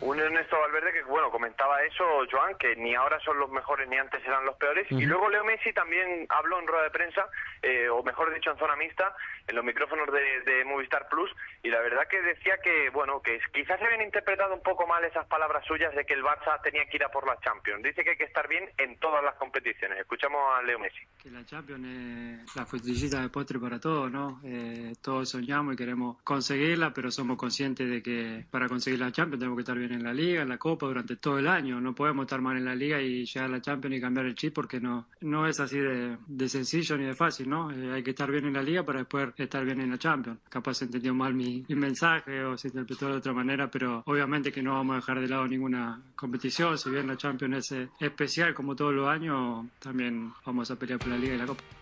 Un 0.00 0.18
Ernesto 0.18 0.58
Valverde 0.58 0.94
que, 0.94 1.02
bueno, 1.02 1.30
comentaba 1.30 1.82
eso, 1.82 2.04
Joan, 2.30 2.56
que 2.56 2.74
ni 2.76 2.94
ahora 2.94 3.20
son 3.20 3.38
los 3.38 3.50
mejores 3.50 3.86
ni 3.86 3.98
antes 3.98 4.24
eran 4.26 4.46
los 4.46 4.56
peores. 4.56 4.86
Y 4.90 5.04
luego 5.04 5.28
Leo 5.28 5.44
Messi 5.44 5.74
también 5.74 6.26
habló 6.30 6.58
en 6.58 6.66
rueda 6.66 6.84
de 6.84 6.90
prensa, 6.90 7.28
eh, 7.60 7.88
o 7.90 8.02
mejor 8.02 8.32
dicho, 8.32 8.50
en 8.50 8.58
zona 8.58 8.76
mixta, 8.76 9.14
en 9.50 9.56
los 9.56 9.64
micrófonos 9.64 10.06
de, 10.10 10.64
Movistar 10.64 11.08
Plus. 11.08 11.30
Y 11.62 11.68
la 11.68 11.80
verdad 11.80 12.06
que 12.08 12.22
decía 12.22 12.58
que, 12.62 12.90
bueno, 12.90 13.20
que 13.20 13.40
quizás 13.52 13.78
se 13.78 13.84
habían 13.84 14.02
interpretado 14.02 14.54
un 14.54 14.62
poco 14.62 14.86
mal 14.86 15.04
esas 15.04 15.26
palabras 15.26 15.64
suyas 15.66 15.94
de 15.94 16.04
que 16.04 16.14
el 16.14 16.22
Barça 16.22 16.60
tenía 16.62 16.86
que 16.86 16.96
ir 16.96 17.04
a 17.04 17.10
por 17.10 17.26
la 17.26 17.38
Champions. 17.40 17.82
Dice 17.82 18.04
que 18.04 18.10
hay 18.10 18.16
que 18.16 18.24
estar 18.24 18.48
bien 18.48 18.70
en 18.78 18.98
todas 18.98 19.22
las 19.22 19.34
competiciones. 19.34 19.98
Escuchamos 19.98 20.40
a 20.56 20.62
Leo 20.62 20.78
Messi. 20.78 21.00
Que 21.22 21.30
la 21.30 21.44
Champions 21.44 21.86
es 21.86 22.56
la 22.56 22.64
frutillita 22.64 23.20
de 23.20 23.28
postre 23.28 23.58
para 23.58 23.80
todos, 23.80 24.10
¿no? 24.10 24.40
Eh, 24.44 24.92
todos 25.02 25.28
soñamos 25.28 25.74
y 25.74 25.76
queremos 25.76 26.22
conseguirla, 26.22 26.92
pero 26.94 27.10
somos 27.10 27.36
conscientes 27.36 27.90
de 27.90 28.02
que 28.02 28.44
para 28.50 28.68
conseguir 28.68 29.00
la 29.00 29.10
Champions 29.10 29.40
tenemos 29.40 29.56
que 29.56 29.62
estar 29.62 29.76
bien 29.76 29.92
en 29.92 30.04
la 30.04 30.12
liga, 30.12 30.42
en 30.42 30.48
la 30.48 30.58
copa 30.58 30.86
durante 30.86 31.16
todo 31.16 31.38
el 31.38 31.48
año. 31.48 31.80
No 31.80 31.94
podemos 31.94 32.24
estar 32.24 32.40
mal 32.40 32.56
en 32.56 32.64
la 32.64 32.74
liga 32.74 33.00
y 33.00 33.26
llegar 33.26 33.48
a 33.48 33.52
la 33.52 33.60
Champions 33.60 33.96
y 33.96 34.00
cambiar 34.00 34.26
el 34.26 34.34
chip 34.34 34.54
porque 34.54 34.80
no, 34.80 35.08
no 35.20 35.46
es 35.46 35.58
así 35.60 35.78
de, 35.78 36.48
sencillo 36.48 36.96
ni 36.96 37.04
de 37.04 37.14
fácil, 37.14 37.48
¿no? 37.48 37.70
Eh, 37.70 37.92
hay 37.94 38.02
que 38.02 38.10
estar 38.10 38.30
bien 38.30 38.46
en 38.46 38.54
la 38.54 38.62
liga 38.62 38.84
para 38.84 39.00
después 39.00 39.24
estar 39.44 39.64
bien 39.64 39.80
en 39.80 39.90
la 39.90 39.98
Champions. 39.98 40.40
Capaz 40.48 40.74
se 40.74 40.84
entendió 40.84 41.14
mal 41.14 41.34
mi, 41.34 41.64
mensaje 41.68 42.44
o 42.44 42.56
se 42.56 42.68
interpretó 42.68 43.08
de 43.08 43.16
otra 43.18 43.32
manera, 43.32 43.70
pero 43.70 44.02
obviamente 44.06 44.52
que 44.52 44.62
no 44.62 44.74
vamos 44.74 44.94
a 44.94 44.96
dejar 44.96 45.20
de 45.20 45.28
lado 45.28 45.46
ninguna 45.46 46.00
competición. 46.14 46.76
Si 46.78 46.90
bien 46.90 47.06
la 47.06 47.16
Champions 47.16 47.72
es 47.72 47.88
especial 47.98 48.54
como 48.54 48.76
todos 48.76 48.94
los 48.94 49.08
años, 49.08 49.66
también 49.78 50.32
vamos 50.44 50.70
a 50.70 50.76
pelear 50.76 50.98
por 50.98 51.08
la 51.08 51.18
liga 51.18 51.34
y 51.34 51.38
la 51.38 51.46
copa. 51.46 51.79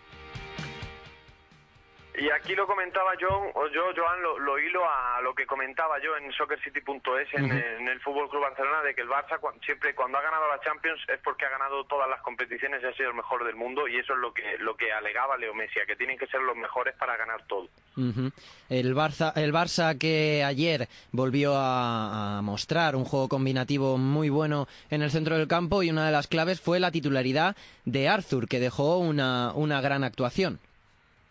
Y 2.18 2.30
aquí 2.30 2.56
lo 2.56 2.66
comentaba 2.66 3.12
yo, 3.20 3.28
o 3.28 3.68
yo, 3.68 3.92
Joan, 3.94 4.20
lo, 4.22 4.38
lo 4.40 4.58
hilo 4.58 4.82
a 4.84 5.20
lo 5.22 5.34
que 5.34 5.46
comentaba 5.46 6.02
yo 6.02 6.16
en 6.16 6.32
soccercity.es 6.32 7.28
en, 7.34 7.52
en 7.52 7.86
el 7.86 8.00
Fútbol 8.00 8.28
Club 8.28 8.42
Barcelona, 8.42 8.82
de 8.82 8.92
que 8.92 9.02
el 9.02 9.08
Barça 9.08 9.38
siempre 9.64 9.94
cuando 9.94 10.18
ha 10.18 10.22
ganado 10.22 10.48
la 10.48 10.60
Champions 10.60 11.00
es 11.08 11.20
porque 11.22 11.46
ha 11.46 11.50
ganado 11.50 11.84
todas 11.84 12.08
las 12.08 12.20
competiciones 12.22 12.82
y 12.82 12.86
ha 12.86 12.92
sido 12.94 13.10
el 13.10 13.14
mejor 13.14 13.44
del 13.44 13.54
mundo, 13.54 13.86
y 13.86 13.98
eso 13.98 14.14
es 14.14 14.18
lo 14.18 14.32
que 14.34 14.58
lo 14.58 14.76
que 14.76 14.92
alegaba 14.92 15.36
Leo 15.36 15.54
Messi, 15.54 15.78
que 15.86 15.94
tienen 15.94 16.18
que 16.18 16.26
ser 16.26 16.40
los 16.40 16.56
mejores 16.56 16.96
para 16.96 17.16
ganar 17.16 17.46
todo. 17.46 17.68
El 18.68 18.94
Barça, 18.94 19.32
el 19.36 19.52
Barça 19.52 19.96
que 19.96 20.42
ayer 20.44 20.88
volvió 21.12 21.54
a, 21.54 22.38
a 22.38 22.42
mostrar 22.42 22.96
un 22.96 23.04
juego 23.04 23.28
combinativo 23.28 23.96
muy 23.96 24.28
bueno 24.28 24.66
en 24.90 25.02
el 25.02 25.10
centro 25.12 25.36
del 25.36 25.46
campo 25.46 25.84
y 25.84 25.90
una 25.90 26.06
de 26.06 26.12
las 26.12 26.26
claves 26.26 26.60
fue 26.60 26.80
la 26.80 26.90
titularidad 26.90 27.56
de 27.84 28.08
Arthur, 28.08 28.48
que 28.48 28.58
dejó 28.58 28.98
una, 28.98 29.52
una 29.54 29.80
gran 29.80 30.02
actuación. 30.02 30.58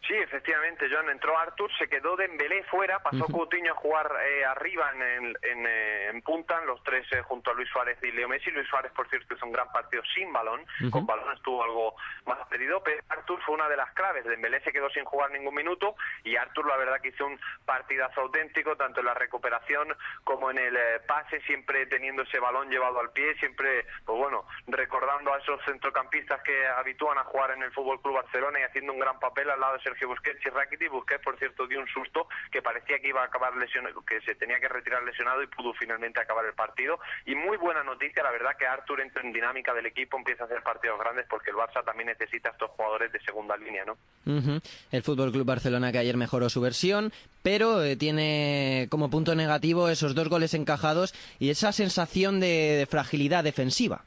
Sí, 0.07 0.13
efectivamente, 0.15 0.87
Joan. 0.89 1.09
Entró 1.09 1.37
Artur, 1.37 1.69
se 1.77 1.89
quedó 1.89 2.15
Dembélé 2.15 2.63
fuera, 2.63 2.99
pasó 3.03 3.25
Coutinho 3.25 3.73
a 3.73 3.75
jugar 3.75 4.09
eh, 4.25 4.45
arriba 4.45 4.89
en, 4.95 5.01
el- 5.01 5.37
en, 5.41 5.65
eh, 5.67 6.07
en 6.07 6.21
punta, 6.21 6.61
los 6.61 6.81
tres 6.83 7.05
eh, 7.11 7.21
junto 7.23 7.51
a 7.51 7.53
Luis 7.53 7.69
Suárez 7.69 7.97
y 8.01 8.11
Leo 8.13 8.29
Messi. 8.29 8.49
Luis 8.51 8.67
Suárez, 8.69 8.91
por 8.93 9.09
cierto, 9.09 9.33
hizo 9.35 9.45
un 9.45 9.51
gran 9.51 9.69
partido 9.73 10.01
sin 10.15 10.31
balón, 10.31 10.65
con 10.91 11.05
balón 11.05 11.33
estuvo 11.35 11.61
algo 11.63 11.95
más 12.25 12.37
pedido, 12.47 12.81
pero 12.83 13.01
Artur 13.09 13.41
fue 13.43 13.55
una 13.55 13.67
de 13.67 13.75
las 13.75 13.91
claves. 13.93 14.23
Dembélé 14.23 14.61
se 14.61 14.71
quedó 14.71 14.89
sin 14.91 15.03
jugar 15.03 15.31
ningún 15.31 15.53
minuto 15.55 15.95
y 16.23 16.37
Artur, 16.37 16.65
la 16.67 16.77
verdad, 16.77 17.01
que 17.01 17.09
hizo 17.09 17.25
un 17.25 17.37
partidazo 17.65 18.21
auténtico, 18.21 18.77
tanto 18.77 19.01
en 19.01 19.07
la 19.07 19.13
recuperación 19.13 19.93
como 20.23 20.51
en 20.51 20.57
el 20.59 20.77
eh, 20.77 20.99
pase, 21.05 21.41
siempre 21.41 21.85
teniendo 21.87 22.21
ese 22.23 22.39
balón 22.39 22.69
llevado 22.69 22.99
al 23.01 23.11
pie, 23.11 23.35
siempre, 23.39 23.85
pues 24.05 24.17
bueno, 24.17 24.45
recordando 24.67 25.33
a 25.33 25.39
esos 25.39 25.59
centrocampistas 25.65 26.41
que 26.43 26.65
habitúan 26.67 27.17
a 27.17 27.23
jugar 27.25 27.51
en 27.51 27.63
el 27.63 27.71
Fútbol 27.73 28.01
Club 28.01 28.15
Barcelona 28.15 28.59
y 28.59 28.63
haciendo 28.63 28.93
un 28.93 28.99
gran 28.99 29.19
papel 29.19 29.49
al 29.49 29.59
lado 29.59 29.73
de 29.73 29.83
Sergio 29.83 29.96
Busquets 30.05 30.45
y 30.45 30.49
Rakitic. 30.49 30.91
Busquets, 30.91 31.23
por 31.23 31.37
cierto, 31.37 31.67
dio 31.67 31.79
un 31.79 31.87
susto 31.87 32.27
que 32.51 32.61
parecía 32.61 32.99
que 32.99 33.09
iba 33.09 33.21
a 33.21 33.25
acabar 33.25 33.55
lesionado, 33.55 34.03
que 34.05 34.21
se 34.21 34.35
tenía 34.35 34.59
que 34.59 34.67
retirar 34.67 35.03
lesionado 35.03 35.41
y 35.43 35.47
pudo 35.47 35.73
finalmente 35.73 36.19
acabar 36.19 36.45
el 36.45 36.53
partido. 36.53 36.99
Y 37.25 37.35
muy 37.35 37.57
buena 37.57 37.83
noticia, 37.83 38.23
la 38.23 38.31
verdad, 38.31 38.55
que 38.57 38.65
Artur 38.65 39.01
entra 39.01 39.21
en 39.21 39.33
dinámica 39.33 39.73
del 39.73 39.85
equipo, 39.85 40.17
empieza 40.17 40.43
a 40.43 40.45
hacer 40.45 40.61
partidos 40.63 40.99
grandes 40.99 41.25
porque 41.29 41.51
el 41.51 41.55
Barça 41.55 41.83
también 41.83 42.07
necesita 42.07 42.49
a 42.49 42.51
estos 42.53 42.71
jugadores 42.71 43.11
de 43.11 43.19
segunda 43.21 43.57
línea, 43.57 43.85
¿no? 43.85 43.97
Ujú. 44.25 44.59
El 44.91 45.03
Fútbol 45.03 45.31
Club 45.31 45.45
Barcelona 45.45 45.91
que 45.91 45.99
ayer 45.99 46.17
mejoró 46.17 46.49
su 46.49 46.61
versión, 46.61 47.11
pero 47.43 47.83
eh, 47.83 47.95
tiene 47.95 48.87
como 48.89 49.09
punto 49.09 49.35
negativo 49.35 49.89
esos 49.89 50.15
dos 50.15 50.29
goles 50.29 50.53
encajados 50.53 51.13
y 51.39 51.49
esa 51.49 51.71
sensación 51.71 52.39
de 52.39 52.87
fragilidad 52.89 53.43
defensiva. 53.43 54.03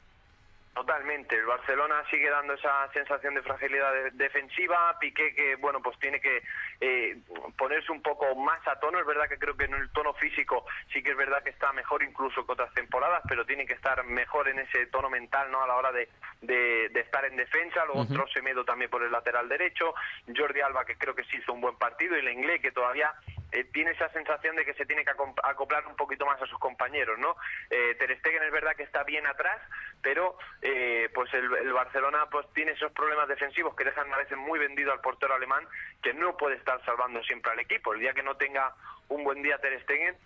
Totalmente, 0.73 1.35
el 1.35 1.45
Barcelona 1.45 2.01
sigue 2.09 2.29
dando 2.29 2.53
esa 2.53 2.89
sensación 2.93 3.33
de 3.35 3.41
fragilidad 3.41 3.93
de- 3.93 4.11
defensiva, 4.11 4.97
Piqué 4.99 5.35
que, 5.35 5.55
bueno, 5.57 5.81
pues 5.81 5.99
tiene 5.99 6.21
que 6.21 6.41
eh, 6.79 7.17
ponerse 7.57 7.91
un 7.91 8.01
poco 8.01 8.33
más 8.35 8.65
a 8.67 8.79
tono, 8.79 8.97
es 8.97 9.05
verdad 9.05 9.27
que 9.27 9.37
creo 9.37 9.55
que 9.57 9.65
en 9.65 9.73
el 9.73 9.91
tono 9.91 10.13
físico 10.13 10.65
sí 10.93 11.03
que 11.03 11.11
es 11.11 11.17
verdad 11.17 11.43
que 11.43 11.49
está 11.49 11.73
mejor 11.73 12.01
incluso 12.03 12.45
que 12.45 12.53
otras 12.53 12.73
temporadas, 12.73 13.21
pero 13.27 13.45
tiene 13.45 13.65
que 13.65 13.73
estar 13.73 14.01
mejor 14.05 14.47
en 14.47 14.59
ese 14.59 14.85
tono 14.87 15.09
mental, 15.09 15.51
¿no?, 15.51 15.61
a 15.61 15.67
la 15.67 15.75
hora 15.75 15.91
de, 15.91 16.07
de- 16.41 16.87
de 16.89 16.99
estar 17.01 17.25
en 17.25 17.35
defensa, 17.35 17.83
luego 17.85 18.01
otro 18.03 18.25
Semedo 18.29 18.63
también 18.63 18.89
por 18.89 19.03
el 19.03 19.11
lateral 19.11 19.49
derecho, 19.49 19.93
Jordi 20.33 20.61
Alba 20.61 20.85
que 20.85 20.95
creo 20.97 21.13
que 21.13 21.25
sí 21.25 21.35
hizo 21.35 21.51
un 21.51 21.59
buen 21.61 21.75
partido, 21.77 22.17
y 22.17 22.21
Lenglet 22.21 22.61
que 22.61 22.71
todavía 22.71 23.13
eh, 23.51 23.65
tiene 23.65 23.91
esa 23.91 24.09
sensación 24.09 24.55
de 24.55 24.65
que 24.65 24.73
se 24.73 24.85
tiene 24.85 25.03
que 25.03 25.11
acoplar 25.11 25.85
un 25.87 25.95
poquito 25.95 26.25
más 26.25 26.41
a 26.41 26.45
sus 26.45 26.59
compañeros, 26.59 27.19
¿no? 27.19 27.35
Eh, 27.69 27.95
Ter 27.99 28.17
Stegen 28.19 28.43
es 28.43 28.51
verdad 28.51 28.75
que 28.75 28.83
está 28.83 29.03
bien 29.03 29.25
atrás, 29.27 29.61
pero 30.01 30.37
eh, 30.61 31.09
pues 31.13 31.33
el, 31.33 31.53
el 31.57 31.73
Barcelona 31.73 32.27
pues 32.31 32.45
tiene 32.53 32.71
esos 32.71 32.91
problemas 32.91 33.27
defensivos 33.27 33.75
que 33.75 33.83
dejan 33.83 34.11
a 34.13 34.17
veces 34.17 34.37
muy 34.37 34.59
vendido 34.59 34.91
al 34.91 35.01
portero 35.01 35.33
alemán, 35.33 35.67
que 36.01 36.13
no 36.13 36.37
puede 36.37 36.55
estar 36.55 36.83
salvando 36.85 37.21
siempre 37.23 37.51
al 37.51 37.59
equipo. 37.59 37.93
El 37.93 37.99
día 37.99 38.13
que 38.13 38.23
no 38.23 38.35
tenga 38.37 38.73
un 39.09 39.23
buen 39.23 39.41
día 39.41 39.57
Ter 39.59 39.81
Stegen, 39.83 40.17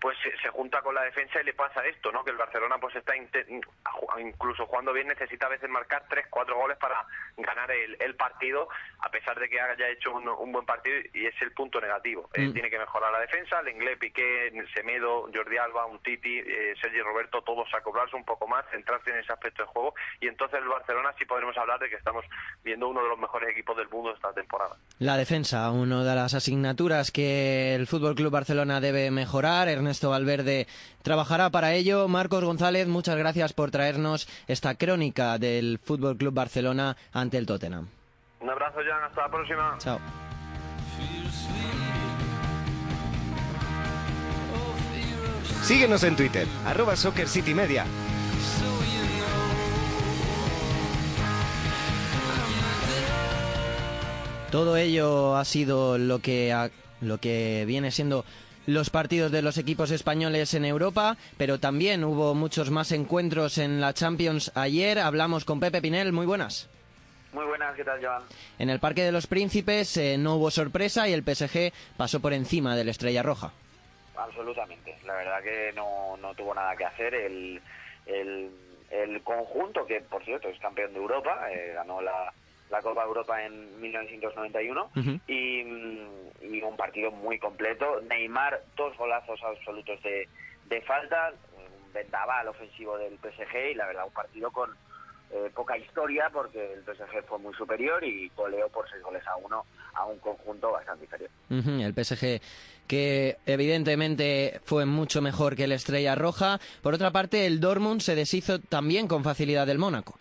pues 0.00 0.16
se, 0.42 0.48
junta 0.48 0.80
con 0.82 0.94
la 0.94 1.02
defensa 1.04 1.40
y 1.40 1.44
le 1.44 1.52
pasa 1.54 1.84
esto, 1.86 2.10
¿no? 2.10 2.24
Que 2.24 2.30
el 2.30 2.36
Barcelona 2.36 2.78
pues 2.80 2.96
está 2.96 3.14
incluso 4.18 4.66
jugando 4.66 4.92
bien 4.92 5.08
necesita 5.08 5.46
a 5.46 5.50
veces 5.50 5.68
marcar 5.70 6.04
tres, 6.08 6.26
cuatro 6.30 6.56
goles 6.56 6.76
para 6.78 7.04
ganar 7.36 7.70
el, 7.70 7.96
el 8.00 8.14
partido, 8.16 8.68
a 9.00 9.10
pesar 9.10 9.38
de 9.38 9.48
que 9.48 9.60
haya 9.60 9.88
hecho 9.88 10.12
un, 10.12 10.28
un 10.28 10.52
buen 10.52 10.66
partido 10.66 10.96
y 11.14 11.26
es 11.26 11.34
el 11.42 11.52
punto 11.52 11.80
negativo. 11.80 12.28
Eh, 12.34 12.40
Mm. 12.40 12.52
tiene 12.54 12.70
que 12.70 12.78
mejorar 12.78 13.12
la 13.12 13.20
defensa, 13.20 13.62
Lenglet, 13.62 13.98
Piqué, 13.98 14.50
Semedo, 14.74 15.28
Jordi 15.32 15.56
Alba, 15.58 15.86
un 15.86 15.98
Titi, 16.00 16.38
eh, 16.38 16.74
Sergi 16.80 17.00
Roberto, 17.00 17.42
todos 17.42 17.68
acoplarse 17.74 18.16
un 18.16 18.24
poco 18.24 18.48
más, 18.48 18.64
centrarse 18.70 19.10
en 19.10 19.18
ese 19.18 19.32
aspecto 19.32 19.62
de 19.62 19.68
juego 19.68 19.94
y 20.20 20.26
entonces 20.28 20.58
el 20.60 20.68
Barcelona 20.68 21.14
sí 21.18 21.24
podremos 21.26 21.56
hablar 21.58 21.78
de 21.78 21.90
que 21.90 21.96
estamos 21.96 22.24
viendo 22.64 22.88
uno 22.88 23.02
de 23.02 23.08
los 23.08 23.18
mejores 23.18 23.50
equipos 23.50 23.76
del 23.76 23.88
mundo 23.88 24.12
esta 24.14 24.32
temporada. 24.32 24.76
La 24.98 25.16
defensa, 25.16 25.70
una 25.70 26.02
de 26.02 26.14
las 26.14 26.34
asignaturas 26.34 27.10
que 27.10 27.74
el 27.74 27.86
Fútbol 27.86 28.14
Club 28.14 28.32
Barcelona 28.32 28.80
debe 28.80 29.10
mejorar. 29.10 29.68
Ernesto 29.90 30.10
Valverde 30.10 30.68
trabajará 31.02 31.50
para 31.50 31.74
ello. 31.74 32.06
Marcos 32.06 32.44
González, 32.44 32.86
muchas 32.86 33.16
gracias 33.16 33.52
por 33.52 33.72
traernos 33.72 34.28
esta 34.46 34.76
crónica 34.76 35.36
del 35.36 35.80
Fútbol 35.82 36.16
Club 36.16 36.32
Barcelona 36.32 36.96
ante 37.12 37.38
el 37.38 37.46
Tottenham. 37.46 37.88
Un 38.38 38.50
abrazo, 38.50 38.78
Jan, 38.88 39.02
hasta 39.02 39.22
la 39.22 39.28
próxima. 39.28 39.74
Chao. 39.78 39.98
Síguenos 45.62 46.04
en 46.04 46.14
Twitter, 46.14 46.46
arroba 46.64 46.94
Soccer 46.94 47.26
City 47.26 47.52
Media. 47.52 47.84
Todo 54.52 54.76
ello 54.76 55.36
ha 55.36 55.44
sido 55.44 55.98
lo 55.98 56.20
que, 56.20 56.70
lo 57.00 57.18
que 57.18 57.64
viene 57.66 57.90
siendo 57.90 58.24
los 58.70 58.90
partidos 58.90 59.32
de 59.32 59.42
los 59.42 59.58
equipos 59.58 59.90
españoles 59.90 60.54
en 60.54 60.64
Europa, 60.64 61.16
pero 61.36 61.58
también 61.58 62.04
hubo 62.04 62.34
muchos 62.34 62.70
más 62.70 62.92
encuentros 62.92 63.58
en 63.58 63.80
la 63.80 63.92
Champions 63.92 64.52
ayer. 64.54 64.98
Hablamos 64.98 65.44
con 65.44 65.60
Pepe 65.60 65.82
Pinel, 65.82 66.12
muy 66.12 66.26
buenas. 66.26 66.68
Muy 67.32 67.44
buenas, 67.46 67.74
¿qué 67.76 67.84
tal, 67.84 68.04
Joan? 68.04 68.22
En 68.58 68.70
el 68.70 68.80
Parque 68.80 69.02
de 69.02 69.12
los 69.12 69.26
Príncipes 69.26 69.96
eh, 69.96 70.16
no 70.18 70.36
hubo 70.36 70.50
sorpresa 70.50 71.08
y 71.08 71.12
el 71.12 71.22
PSG 71.22 71.72
pasó 71.96 72.20
por 72.20 72.32
encima 72.32 72.74
del 72.76 72.88
Estrella 72.88 73.22
Roja. 73.22 73.52
Absolutamente. 74.16 74.96
La 75.04 75.14
verdad 75.14 75.42
que 75.42 75.72
no, 75.74 76.16
no 76.16 76.34
tuvo 76.34 76.54
nada 76.54 76.76
que 76.76 76.84
hacer. 76.84 77.14
El, 77.14 77.60
el, 78.06 78.50
el 78.90 79.22
conjunto, 79.22 79.86
que 79.86 80.00
por 80.00 80.24
cierto 80.24 80.48
es 80.48 80.58
campeón 80.58 80.92
de 80.92 80.98
Europa, 80.98 81.50
eh, 81.52 81.72
ganó 81.74 82.00
la, 82.00 82.32
la 82.70 82.80
Copa 82.82 83.04
Europa 83.04 83.44
en 83.44 83.80
1991 83.80 84.90
Ujú. 84.96 85.20
y, 85.26 85.64
mm, 85.64 86.54
y 86.54 86.62
un 86.62 86.76
partido 86.76 87.10
muy 87.10 87.38
completo. 87.38 88.00
Neymar, 88.08 88.62
dos 88.76 88.96
golazos 88.96 89.40
absolutos 89.42 90.02
de, 90.02 90.28
de 90.66 90.80
falta, 90.82 91.32
un 91.56 91.92
vendaval 91.92 92.48
ofensivo 92.48 92.96
del 92.98 93.18
PSG 93.18 93.72
y 93.72 93.74
la 93.74 93.86
verdad 93.86 94.06
un 94.06 94.12
partido 94.12 94.50
con 94.50 94.70
eh, 95.32 95.50
poca 95.54 95.76
historia 95.76 96.30
porque 96.32 96.72
el 96.72 96.82
PSG 96.82 97.24
fue 97.28 97.38
muy 97.38 97.54
superior 97.54 98.02
y 98.02 98.28
goleó 98.36 98.68
por 98.68 98.88
seis 98.90 99.02
goles 99.02 99.26
a 99.26 99.36
uno 99.36 99.64
a 99.94 100.06
un 100.06 100.18
conjunto 100.18 100.72
bastante 100.72 101.04
inferior. 101.04 101.30
El 101.50 101.92
PSG 101.94 102.40
que 102.86 103.36
evidentemente 103.46 104.60
fue 104.64 104.84
mucho 104.86 105.22
mejor 105.22 105.54
que 105.54 105.64
el 105.64 105.72
Estrella 105.72 106.16
Roja. 106.16 106.58
Por 106.82 106.94
otra 106.94 107.12
parte, 107.12 107.46
el 107.46 107.60
Dortmund 107.60 108.00
se 108.00 108.16
deshizo 108.16 108.58
también 108.58 109.06
con 109.06 109.22
facilidad 109.22 109.66
del 109.66 109.78
Mónaco. 109.78 110.19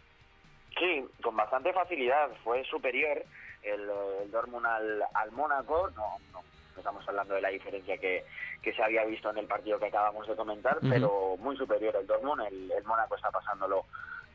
Con 1.21 1.35
bastante 1.35 1.73
facilidad. 1.73 2.29
Fue 2.43 2.63
superior 2.65 3.23
el, 3.63 3.89
eh, 3.89 4.23
el 4.23 4.31
Dortmund 4.31 4.65
al, 4.65 5.03
al 5.13 5.31
Mónaco. 5.31 5.89
No, 5.95 6.17
no, 6.31 6.41
no 6.41 6.77
estamos 6.77 7.07
hablando 7.07 7.35
de 7.35 7.41
la 7.41 7.49
diferencia 7.49 7.97
que, 7.97 8.25
que 8.61 8.73
se 8.73 8.83
había 8.83 9.05
visto 9.05 9.29
en 9.29 9.38
el 9.38 9.47
partido 9.47 9.79
que 9.79 9.88
acabamos 9.88 10.27
de 10.27 10.35
comentar, 10.35 10.77
pero 10.81 11.35
muy 11.38 11.57
superior 11.57 11.95
el 11.95 12.07
Dortmund. 12.07 12.41
El, 12.47 12.71
el 12.71 12.83
Mónaco 12.83 13.15
está 13.15 13.31
pasándolo 13.31 13.85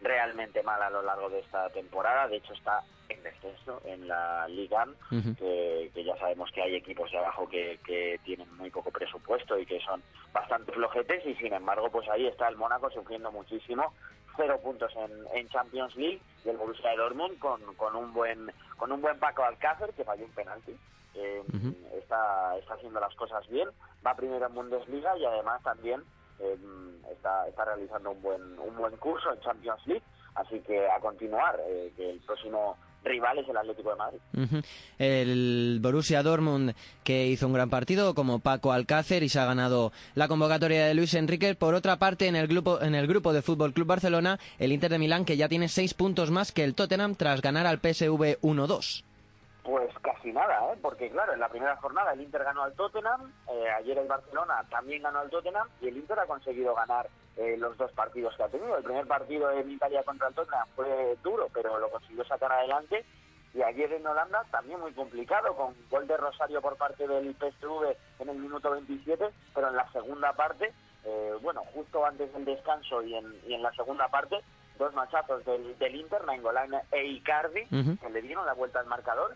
realmente 0.02 0.62
mal 0.62 0.82
a 0.82 0.90
lo 0.90 1.02
largo 1.02 1.30
de 1.30 1.40
esta 1.40 1.70
temporada. 1.70 2.28
De 2.28 2.36
hecho, 2.36 2.52
está 2.52 2.82
en 3.08 3.22
descenso 3.22 3.80
en 3.84 4.08
la 4.08 4.46
Liga, 4.48 4.86
que, 5.10 5.90
que 5.94 6.04
ya 6.04 6.16
sabemos 6.16 6.50
que 6.52 6.62
hay 6.62 6.76
equipos 6.76 7.10
de 7.10 7.18
abajo 7.18 7.48
que, 7.48 7.78
que 7.84 8.18
tienen 8.24 8.54
muy 8.56 8.70
poco 8.70 8.90
presupuesto 8.90 9.58
y 9.58 9.66
que 9.66 9.80
son 9.80 10.02
bastante 10.32 10.72
flojetes 10.72 11.24
y 11.26 11.34
sin 11.36 11.52
embargo 11.52 11.90
pues 11.90 12.08
ahí 12.08 12.26
está 12.26 12.48
el 12.48 12.56
Mónaco 12.56 12.90
sufriendo 12.90 13.30
muchísimo 13.30 13.92
cero 14.36 14.60
puntos 14.62 14.92
en, 14.96 15.26
en 15.34 15.48
Champions 15.48 15.94
League 15.96 16.20
y 16.44 16.48
el 16.48 16.56
Borussia 16.56 16.90
de 16.90 16.96
Dortmund 16.96 17.38
con, 17.38 17.60
con 17.76 17.96
un 17.96 18.12
buen 18.12 18.52
con 18.76 18.92
un 18.92 19.00
buen 19.00 19.18
Paco 19.18 19.44
Alcácer 19.44 19.92
que 19.94 20.04
falló 20.04 20.24
un 20.24 20.32
penalti. 20.32 20.76
Eh, 21.14 21.42
está 21.96 22.56
está 22.58 22.74
haciendo 22.74 23.00
las 23.00 23.14
cosas 23.14 23.46
bien. 23.48 23.68
Va 24.04 24.14
primero 24.14 24.46
en 24.46 24.54
Bundesliga 24.54 25.16
y 25.16 25.24
además 25.24 25.62
también 25.62 26.02
eh, 26.40 26.58
está 27.12 27.46
está 27.48 27.64
realizando 27.64 28.10
un 28.10 28.22
buen 28.22 28.58
un 28.58 28.76
buen 28.76 28.96
curso 28.96 29.32
en 29.32 29.40
Champions 29.40 29.86
League. 29.86 30.04
Así 30.34 30.60
que 30.60 30.88
a 30.88 30.98
continuar 30.98 31.60
eh, 31.66 31.92
que 31.96 32.10
el 32.10 32.20
próximo 32.20 32.76
rival 33.04 33.38
es 33.38 33.48
el 33.48 33.56
Atlético 33.56 33.90
de 33.90 33.96
Madrid. 33.96 34.18
El 34.98 35.78
Borussia 35.80 36.22
Dortmund 36.22 36.74
que 37.02 37.26
hizo 37.26 37.46
un 37.46 37.52
gran 37.52 37.70
partido 37.70 38.14
como 38.14 38.38
Paco 38.38 38.72
Alcácer 38.72 39.22
y 39.22 39.28
se 39.28 39.38
ha 39.38 39.44
ganado 39.44 39.92
la 40.14 40.28
convocatoria 40.28 40.86
de 40.86 40.94
Luis 40.94 41.14
Enrique. 41.14 41.54
Por 41.54 41.74
otra 41.74 41.98
parte, 41.98 42.26
en 42.26 42.36
el 42.36 42.46
grupo 42.46 42.80
en 42.80 42.94
el 42.94 43.06
grupo 43.06 43.32
de 43.32 43.42
Fútbol 43.42 43.72
Club 43.72 43.86
Barcelona, 43.86 44.38
el 44.58 44.72
Inter 44.72 44.90
de 44.90 44.98
Milán 44.98 45.24
que 45.24 45.36
ya 45.36 45.48
tiene 45.48 45.68
seis 45.68 45.94
puntos 45.94 46.30
más 46.30 46.52
que 46.52 46.64
el 46.64 46.74
Tottenham 46.74 47.14
tras 47.14 47.42
ganar 47.42 47.66
al 47.66 47.78
PSV 47.78 48.40
1-2. 48.40 49.04
Pues 49.64 49.90
casi 50.02 50.30
nada, 50.30 50.72
¿eh? 50.72 50.78
porque 50.82 51.10
claro, 51.10 51.32
en 51.32 51.40
la 51.40 51.48
primera 51.48 51.74
jornada 51.76 52.12
el 52.12 52.20
Inter 52.20 52.44
ganó 52.44 52.64
al 52.64 52.74
Tottenham, 52.74 53.32
eh, 53.50 53.70
ayer 53.78 53.96
el 53.96 54.06
Barcelona 54.06 54.62
también 54.68 55.02
ganó 55.02 55.20
al 55.20 55.30
Tottenham 55.30 55.66
y 55.80 55.88
el 55.88 55.96
Inter 55.96 56.18
ha 56.18 56.26
conseguido 56.26 56.74
ganar 56.74 57.08
eh, 57.38 57.56
los 57.56 57.74
dos 57.78 57.90
partidos 57.92 58.36
que 58.36 58.42
ha 58.42 58.48
tenido. 58.48 58.76
El 58.76 58.84
primer 58.84 59.06
partido 59.06 59.50
en 59.50 59.70
Italia 59.70 60.02
contra 60.02 60.28
el 60.28 60.34
Tottenham 60.34 60.68
fue 60.76 61.16
duro, 61.22 61.48
pero 61.54 61.78
lo 61.78 61.90
consiguió 61.90 62.26
sacar 62.26 62.52
adelante 62.52 63.06
y 63.54 63.62
ayer 63.62 63.90
en 63.94 64.06
Holanda 64.06 64.44
también 64.50 64.80
muy 64.80 64.92
complicado, 64.92 65.56
con 65.56 65.74
gol 65.88 66.06
de 66.06 66.18
Rosario 66.18 66.60
por 66.60 66.76
parte 66.76 67.08
del 67.08 67.34
PSV 67.34 67.96
en 68.18 68.28
el 68.28 68.36
minuto 68.36 68.70
27, 68.70 69.30
pero 69.54 69.68
en 69.68 69.76
la 69.76 69.90
segunda 69.92 70.34
parte, 70.34 70.74
eh, 71.04 71.32
bueno, 71.40 71.62
justo 71.72 72.04
antes 72.04 72.30
del 72.34 72.44
descanso 72.44 73.02
y 73.02 73.14
en, 73.14 73.34
y 73.46 73.54
en 73.54 73.62
la 73.62 73.72
segunda 73.72 74.08
parte, 74.08 74.40
dos 74.78 74.92
machazos 74.92 75.42
del, 75.46 75.78
del 75.78 75.94
Inter, 75.94 76.22
Nainggolan 76.24 76.74
e 76.92 77.06
Icardi, 77.06 77.64
que 77.66 78.10
le 78.10 78.20
dieron 78.20 78.44
la 78.44 78.52
vuelta 78.52 78.80
al 78.80 78.86
marcador 78.86 79.34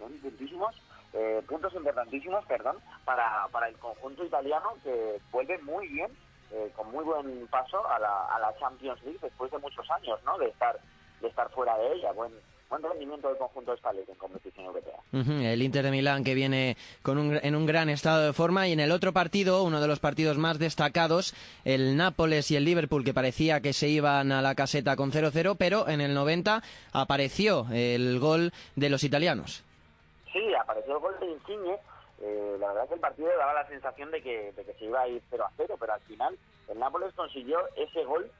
son 0.00 0.12
puntísimos, 0.18 0.74
eh, 1.12 1.42
puntos 1.46 1.72
importantísimos, 1.74 2.44
perdón, 2.46 2.76
para, 3.04 3.46
para 3.52 3.68
el 3.68 3.76
conjunto 3.76 4.24
italiano 4.24 4.70
que 4.82 5.20
vuelve 5.30 5.58
muy 5.58 5.86
bien, 5.88 6.10
eh, 6.50 6.72
con 6.74 6.90
muy 6.90 7.04
buen 7.04 7.46
paso 7.46 7.86
a 7.88 7.98
la, 8.00 8.26
a 8.26 8.40
la 8.40 8.52
Champions 8.58 9.00
League 9.04 9.20
después 9.22 9.52
de 9.52 9.58
muchos 9.58 9.88
años, 9.90 10.18
¿no? 10.24 10.36
De 10.38 10.48
estar 10.48 10.76
de 11.20 11.28
estar 11.28 11.50
fuera 11.50 11.76
de 11.76 11.92
ella, 11.92 12.12
buen 12.12 12.32
buen 12.70 12.82
rendimiento 12.84 13.28
del 13.28 13.36
conjunto 13.36 13.72
español 13.74 14.04
en 14.08 14.14
competición 14.14 14.66
europea. 14.66 14.94
El 15.12 15.60
Inter 15.60 15.84
de 15.84 15.90
Milán 15.90 16.22
que 16.22 16.34
viene 16.34 16.76
con 17.02 17.18
un, 17.18 17.38
en 17.42 17.56
un 17.56 17.66
gran 17.66 17.88
estado 17.88 18.26
de 18.26 18.32
forma 18.32 18.68
y 18.68 18.72
en 18.72 18.78
el 18.78 18.92
otro 18.92 19.12
partido, 19.12 19.64
uno 19.64 19.80
de 19.80 19.88
los 19.88 19.98
partidos 19.98 20.38
más 20.38 20.60
destacados, 20.60 21.34
el 21.64 21.96
Nápoles 21.96 22.50
y 22.52 22.56
el 22.56 22.64
Liverpool 22.64 23.04
que 23.04 23.12
parecía 23.12 23.60
que 23.60 23.72
se 23.72 23.88
iban 23.88 24.30
a 24.30 24.40
la 24.40 24.54
caseta 24.54 24.94
con 24.94 25.10
0-0, 25.10 25.56
pero 25.58 25.88
en 25.88 26.00
el 26.00 26.14
90 26.14 26.62
apareció 26.92 27.66
el 27.72 28.20
gol 28.20 28.52
de 28.76 28.88
los 28.88 29.02
italianos. 29.02 29.64
Sí, 30.32 30.54
apareció 30.54 30.94
el 30.94 31.00
gol 31.00 31.18
de 31.20 31.26
Insigne. 31.26 31.78
Eh, 32.22 32.56
la 32.58 32.68
verdad 32.68 32.88
que 32.88 32.94
el 32.94 33.00
partido 33.00 33.30
daba 33.36 33.54
la 33.54 33.66
sensación 33.68 34.10
de 34.10 34.22
que, 34.22 34.52
de 34.52 34.64
que 34.64 34.74
se 34.74 34.84
iba 34.84 35.00
a 35.00 35.08
ir 35.08 35.22
0 35.30 35.44
a 35.44 35.52
0, 35.56 35.76
pero 35.80 35.92
al 35.92 36.00
final 36.02 36.38
el 36.68 36.78
Nápoles 36.78 37.14
consiguió 37.14 37.66
ese 37.76 38.04
gol 38.04 38.30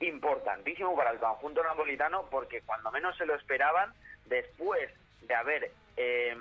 importantísimo 0.00 0.94
para 0.96 1.10
el 1.10 1.18
conjunto 1.18 1.62
napolitano 1.62 2.26
porque 2.30 2.62
cuando 2.62 2.90
menos 2.90 3.16
se 3.16 3.26
lo 3.26 3.34
esperaban, 3.34 3.92
después 4.26 4.90
de 5.22 5.34
haber 5.34 5.72
eh, 6.00 6.36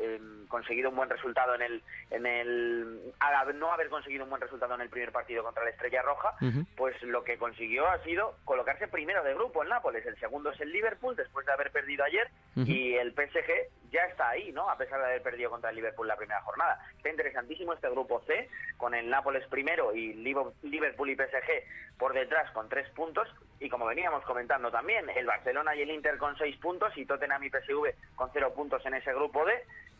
eh, 0.00 0.20
conseguido 0.48 0.90
un 0.90 0.96
buen 0.96 1.08
resultado 1.08 1.54
en 1.54 1.62
el, 1.62 1.82
en 2.10 2.26
el, 2.26 3.12
al 3.20 3.58
no 3.58 3.72
haber 3.72 3.88
conseguido 3.88 4.24
un 4.24 4.30
buen 4.30 4.42
resultado 4.42 4.74
en 4.74 4.80
el 4.80 4.88
primer 4.90 5.12
partido 5.12 5.44
contra 5.44 5.62
la 5.64 5.70
Estrella 5.70 6.02
Roja, 6.02 6.34
pues 6.76 7.00
lo 7.02 7.22
que 7.22 7.38
consiguió 7.38 7.88
ha 7.88 8.02
sido 8.02 8.36
colocarse 8.44 8.88
primero 8.88 9.22
de 9.22 9.34
grupo 9.34 9.62
el 9.62 9.68
Nápoles. 9.68 10.04
El 10.04 10.18
segundo 10.18 10.50
es 10.50 10.60
el 10.60 10.72
Liverpool 10.72 11.14
después 11.16 11.46
de 11.46 11.52
haber 11.52 11.70
perdido 11.70 12.04
ayer 12.04 12.28
Ujú. 12.56 12.68
y 12.68 12.96
el 12.96 13.12
PSG 13.12 13.70
ya 13.92 14.04
está 14.06 14.28
ahí, 14.30 14.52
¿no? 14.52 14.68
A 14.68 14.76
pesar 14.76 15.00
de 15.00 15.06
haber 15.06 15.22
perdido 15.22 15.50
contra 15.50 15.70
el 15.70 15.76
Liverpool 15.76 16.08
la 16.08 16.16
primera 16.16 16.42
jornada. 16.42 16.84
Está 16.96 17.10
interesantísimo 17.10 17.72
este 17.72 17.88
grupo 17.90 18.20
C 18.26 18.48
con 18.76 18.94
el 18.94 19.08
Nápoles 19.08 19.46
primero 19.48 19.94
y 19.94 20.14
Liverpool 20.14 21.10
y 21.10 21.16
PSG 21.16 21.98
por 21.98 22.12
detrás 22.12 22.50
con 22.52 22.68
tres 22.68 22.88
puntos 22.90 23.28
y 23.60 23.68
como 23.68 23.84
veníamos 23.86 24.24
comentando 24.24 24.70
también 24.70 25.08
el 25.10 25.26
Barcelona 25.26 25.74
y 25.76 25.82
el 25.82 25.90
Inter 25.90 26.16
con 26.16 26.36
seis 26.38 26.56
puntos 26.56 26.96
y 26.96 27.04
Tottenham 27.04 27.44
y 27.44 27.50
PSV 27.50 28.16
con 28.16 28.30
cero 28.32 28.52
puntos 28.54 28.59
en 28.84 28.94
ese 28.94 29.12
grupo 29.14 29.44
D. 29.44 29.52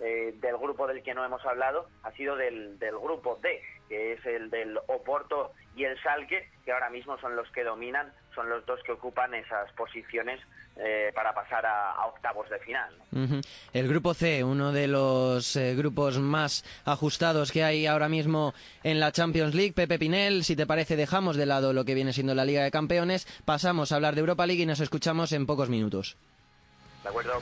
Eh, 0.02 0.32
del 0.40 0.56
grupo 0.56 0.86
del 0.86 1.02
que 1.02 1.12
no 1.12 1.22
hemos 1.26 1.44
hablado 1.44 1.86
ha 2.04 2.10
sido 2.12 2.34
del, 2.34 2.78
del 2.78 2.96
grupo 2.96 3.38
D, 3.42 3.60
que 3.86 4.14
es 4.14 4.24
el 4.24 4.48
del 4.48 4.78
Oporto 4.86 5.52
y 5.76 5.84
el 5.84 6.00
Salque, 6.02 6.48
que 6.64 6.72
ahora 6.72 6.88
mismo 6.88 7.18
son 7.20 7.36
los 7.36 7.46
que 7.50 7.64
dominan, 7.64 8.10
son 8.34 8.48
los 8.48 8.64
dos 8.64 8.80
que 8.82 8.92
ocupan 8.92 9.34
esas 9.34 9.70
posiciones 9.72 10.40
eh, 10.76 11.12
para 11.14 11.34
pasar 11.34 11.66
a, 11.66 11.92
a 11.92 12.06
octavos 12.06 12.48
de 12.48 12.58
final. 12.60 12.94
El 13.74 13.88
grupo 13.88 14.14
C, 14.14 14.42
uno 14.42 14.72
de 14.72 14.88
los 14.88 15.54
eh, 15.56 15.74
grupos 15.74 16.18
más 16.18 16.64
ajustados 16.86 17.52
que 17.52 17.62
hay 17.62 17.86
ahora 17.86 18.08
mismo 18.08 18.54
en 18.82 19.00
la 19.00 19.12
Champions 19.12 19.54
League. 19.54 19.74
Pepe 19.74 19.98
Pinel, 19.98 20.44
si 20.44 20.56
te 20.56 20.66
parece, 20.66 20.96
dejamos 20.96 21.36
de 21.36 21.44
lado 21.44 21.74
lo 21.74 21.84
que 21.84 21.92
viene 21.92 22.14
siendo 22.14 22.34
la 22.34 22.46
Liga 22.46 22.62
de 22.62 22.70
Campeones, 22.70 23.26
pasamos 23.44 23.92
a 23.92 23.96
hablar 23.96 24.14
de 24.14 24.20
Europa 24.20 24.46
League 24.46 24.62
y 24.62 24.66
nos 24.66 24.80
escuchamos 24.80 25.32
en 25.32 25.44
pocos 25.44 25.68
minutos. 25.68 26.16
¿De 27.02 27.10
acuerdo? 27.10 27.34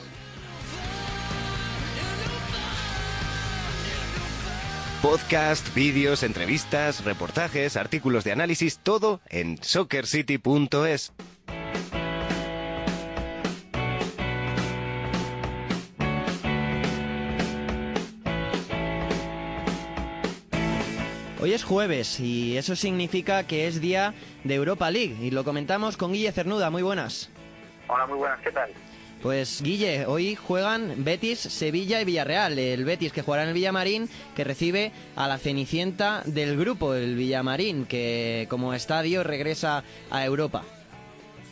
Podcast, 5.02 5.72
vídeos, 5.76 6.24
entrevistas, 6.24 7.04
reportajes, 7.04 7.76
artículos 7.76 8.24
de 8.24 8.32
análisis, 8.32 8.80
todo 8.80 9.20
en 9.28 9.62
soccercity.es. 9.62 11.12
Hoy 21.40 21.52
es 21.52 21.62
jueves 21.62 22.18
y 22.18 22.56
eso 22.56 22.74
significa 22.74 23.46
que 23.46 23.68
es 23.68 23.80
día 23.80 24.14
de 24.42 24.56
Europa 24.56 24.90
League 24.90 25.16
y 25.20 25.30
lo 25.30 25.44
comentamos 25.44 25.96
con 25.96 26.12
Guille 26.12 26.32
Cernuda. 26.32 26.70
Muy 26.70 26.82
buenas. 26.82 27.30
Hola, 27.87 28.04
muy 28.08 28.18
buenas, 28.18 28.40
¿qué 28.40 28.50
tal? 28.50 28.70
Pues 29.22 29.62
Guille, 29.62 30.07
hoy 30.07 30.37
juegan 30.37 31.04
Betis, 31.04 31.40
Sevilla 31.40 32.00
y 32.00 32.04
Villarreal. 32.04 32.57
El 32.57 32.85
Betis 32.85 33.12
que 33.12 33.22
jugará 33.22 33.42
en 33.42 33.48
el 33.48 33.54
Villamarín, 33.54 34.09
que 34.37 34.44
recibe 34.44 34.92
a 35.16 35.26
la 35.26 35.38
Cenicienta 35.38 36.22
del 36.24 36.57
grupo, 36.57 36.94
el 36.94 37.16
Villamarín, 37.16 37.85
que 37.85 38.46
como 38.48 38.74
estadio 38.74 39.24
regresa 39.24 39.83
a 40.11 40.24
Europa. 40.24 40.62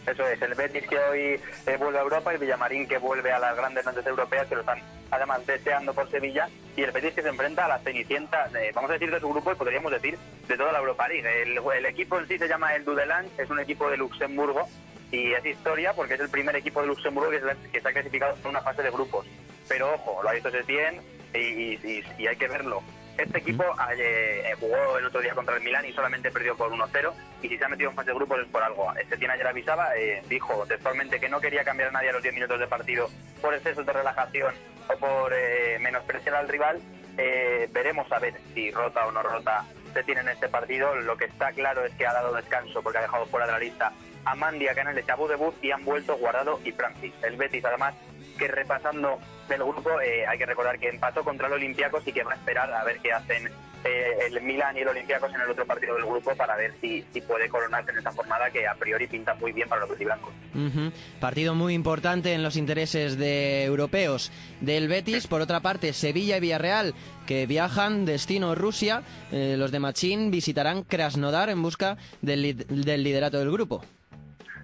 Eso 0.07 0.25
es, 0.29 0.41
el 0.41 0.55
Betis 0.55 0.87
que 0.87 0.97
hoy 0.97 1.41
eh, 1.67 1.77
vuelve 1.77 1.99
a 1.99 2.03
Europa, 2.03 2.33
el 2.33 2.39
Villamarín 2.39 2.87
que 2.87 2.99
vuelve 2.99 3.33
a 3.33 3.41
las 3.41 3.57
grandes 3.57 3.85
noches 3.85 4.07
europeas, 4.07 4.47
que 4.47 4.55
lo 4.55 4.61
están 4.61 4.79
además 5.11 5.45
deseando 5.45 5.93
por 5.93 6.09
Sevilla, 6.09 6.49
y 6.77 6.83
el 6.83 6.93
Betis 6.93 7.15
que 7.15 7.23
se 7.23 7.29
enfrenta 7.29 7.65
a 7.65 7.69
la 7.69 7.79
Cenicienta, 7.81 8.49
vamos 8.75 8.91
a 8.91 8.95
decir 8.95 9.11
de 9.11 9.19
su 9.19 9.29
grupo 9.29 9.51
y 9.51 9.57
podríamos 9.57 9.91
decir 9.91 10.17
de 10.47 10.57
toda 10.57 10.71
la 10.71 10.79
Europa 10.79 11.09
League. 11.09 11.43
El, 11.43 11.59
el 11.59 11.87
equipo 11.87 12.21
en 12.21 12.29
sí 12.29 12.39
se 12.39 12.47
llama 12.47 12.77
el 12.77 12.85
Dudelange, 12.85 13.43
es 13.43 13.51
un 13.51 13.59
equipo 13.59 13.91
de 13.91 13.97
Luxemburgo, 13.97 14.69
y 15.17 15.33
es 15.33 15.45
historia 15.47 15.93
porque 15.95 16.15
es 16.15 16.21
el 16.21 16.29
primer 16.29 16.57
equipo 16.57 16.81
de 16.81 16.89
Luxemburgo 16.89 17.31
que, 17.31 17.41
se- 17.41 17.71
que 17.71 17.79
está 17.79 17.93
clasificado 17.93 18.37
en 18.43 18.47
una 18.49 18.61
fase 18.61 18.83
de 18.83 18.91
grupos. 18.91 19.27
Pero 19.69 19.95
ojo, 19.95 20.23
lo 20.23 20.29
ha 20.29 20.33
visto 20.33 20.51
Setién 20.51 21.01
y, 21.35 21.39
y, 21.39 21.81
y- 21.85 22.05
y 22.23 22.27
hay 22.27 22.37
que 22.37 22.49
verlo. 22.49 22.83
Este 23.19 23.39
equipo 23.39 23.65
eh, 23.97 24.53
jugó 24.61 24.99
el 24.99 25.07
otro 25.07 25.23
día 25.23 25.35
contra 25.35 25.57
el 25.57 25.63
Milán 25.63 25.87
y 25.87 25.93
solamente 25.95 26.31
perdió 26.31 26.55
por 26.55 26.71
1-0 26.71 27.13
y 27.43 27.49
si 27.49 27.57
se 27.57 27.65
ha 27.65 27.69
metido 27.69 27.89
en 27.89 27.97
fase 27.97 28.11
de 28.11 28.15
grupos 28.17 28.41
es 28.41 28.47
por 28.49 28.63
algo. 28.63 28.93
Setién 29.09 29.31
ayer 29.31 29.47
avisaba, 29.47 29.97
eh, 29.97 30.23
dijo 30.29 30.67
textualmente 30.67 31.19
que 31.19 31.29
no 31.31 31.41
quería 31.41 31.65
cambiar 31.65 31.89
a 31.89 31.93
nadie 31.93 32.11
a 32.11 32.13
los 32.13 32.23
10 32.23 32.35
minutos 32.35 32.61
de 32.61 32.67
partido 32.67 33.09
por 33.41 33.55
exceso 33.55 33.83
de 33.85 33.93
relajación 33.93 34.55
o 34.95 34.99
por 34.99 35.33
eh, 35.35 35.79
menospreciar 35.81 36.35
al 36.37 36.49
rival. 36.49 36.79
Eh, 37.17 37.69
veremos 37.73 38.11
a 38.13 38.19
ver 38.19 38.35
si 38.53 38.71
rota 38.71 39.07
o 39.07 39.13
no 39.13 39.23
rota 39.23 39.65
Setién 39.95 40.19
en 40.19 40.29
este 40.29 40.49
partido. 40.51 40.95
Lo 40.97 41.17
que 41.17 41.25
está 41.25 41.53
claro 41.53 41.87
es 41.87 41.95
que 41.95 42.07
ha 42.07 42.13
dado 42.13 42.35
descanso 42.35 42.83
porque 42.83 42.99
ha 42.99 43.03
dejado 43.03 43.25
fuera 43.27 43.47
de 43.47 43.53
la 43.53 43.59
lista 43.59 43.93
a 44.27 44.35
Mandy, 44.35 44.69
a 44.69 44.75
Canales, 44.75 45.09
a 45.09 45.15
Budebut 45.15 45.55
y 45.63 45.71
han 45.71 45.85
vuelto 45.85 46.17
Guardado 46.19 46.61
y 46.65 46.73
Francis. 46.73 47.15
El 47.23 47.37
Betis 47.37 47.65
además 47.65 47.95
que 48.37 48.49
repasando 48.49 49.19
del 49.49 49.63
grupo 49.63 50.01
eh, 50.01 50.27
hay 50.27 50.37
que 50.37 50.47
recordar 50.47 50.79
que 50.79 50.89
empató 50.89 51.25
contra 51.25 51.47
el 51.47 51.55
Olympiacos 51.55 52.07
y 52.07 52.13
que 52.13 52.23
va 52.23 52.33
a 52.33 52.37
esperar 52.37 52.71
a 52.73 52.85
ver 52.85 52.99
qué 52.99 53.13
hacen 53.13 53.47
eh, 53.85 54.19
el 54.27 54.43
Milan 54.43 54.77
y 54.77 54.81
el 54.81 54.89
Olympiacos 54.89 55.33
en 55.33 55.41
el 55.41 55.51
otro 55.51 55.65
partido 55.65 55.95
del 55.95 56.05
grupo 56.05 56.35
para 56.35 56.57
ver 56.57 56.75
si, 56.81 57.05
si 57.13 57.21
puede 57.21 57.49
coronarse 57.49 57.93
en 57.93 57.99
esta 57.99 58.11
jornada 58.13 58.51
que 58.51 58.67
a 58.67 58.75
priori 58.75 59.07
pinta 59.07 59.35
muy 59.35 59.53
bien 59.53 59.69
para 59.69 59.87
los 59.87 59.97
blancos. 59.97 60.33
Ujú. 60.55 60.93
Partido 61.21 61.55
muy 61.55 61.75
importante 61.75 62.33
en 62.33 62.43
los 62.43 62.57
intereses 62.57 63.17
de 63.17 63.65
europeos 63.65 64.33
del 64.61 64.89
Betis. 64.89 65.29
Por 65.29 65.41
otra 65.41 65.61
parte, 65.61 65.93
Sevilla 65.93 66.39
y 66.39 66.41
Villarreal 66.41 66.95
que 67.27 67.47
viajan 67.47 68.07
destino 68.07 68.55
Rusia. 68.55 69.03
Eh, 69.31 69.55
los 69.57 69.71
de 69.71 69.79
Machín 69.79 70.31
visitarán 70.31 70.83
Krasnodar 70.83 71.49
en 71.51 71.63
busca 71.63 71.97
del, 72.23 72.57
del 72.57 73.03
liderato 73.05 73.39
del 73.39 73.53
grupo. 73.53 73.85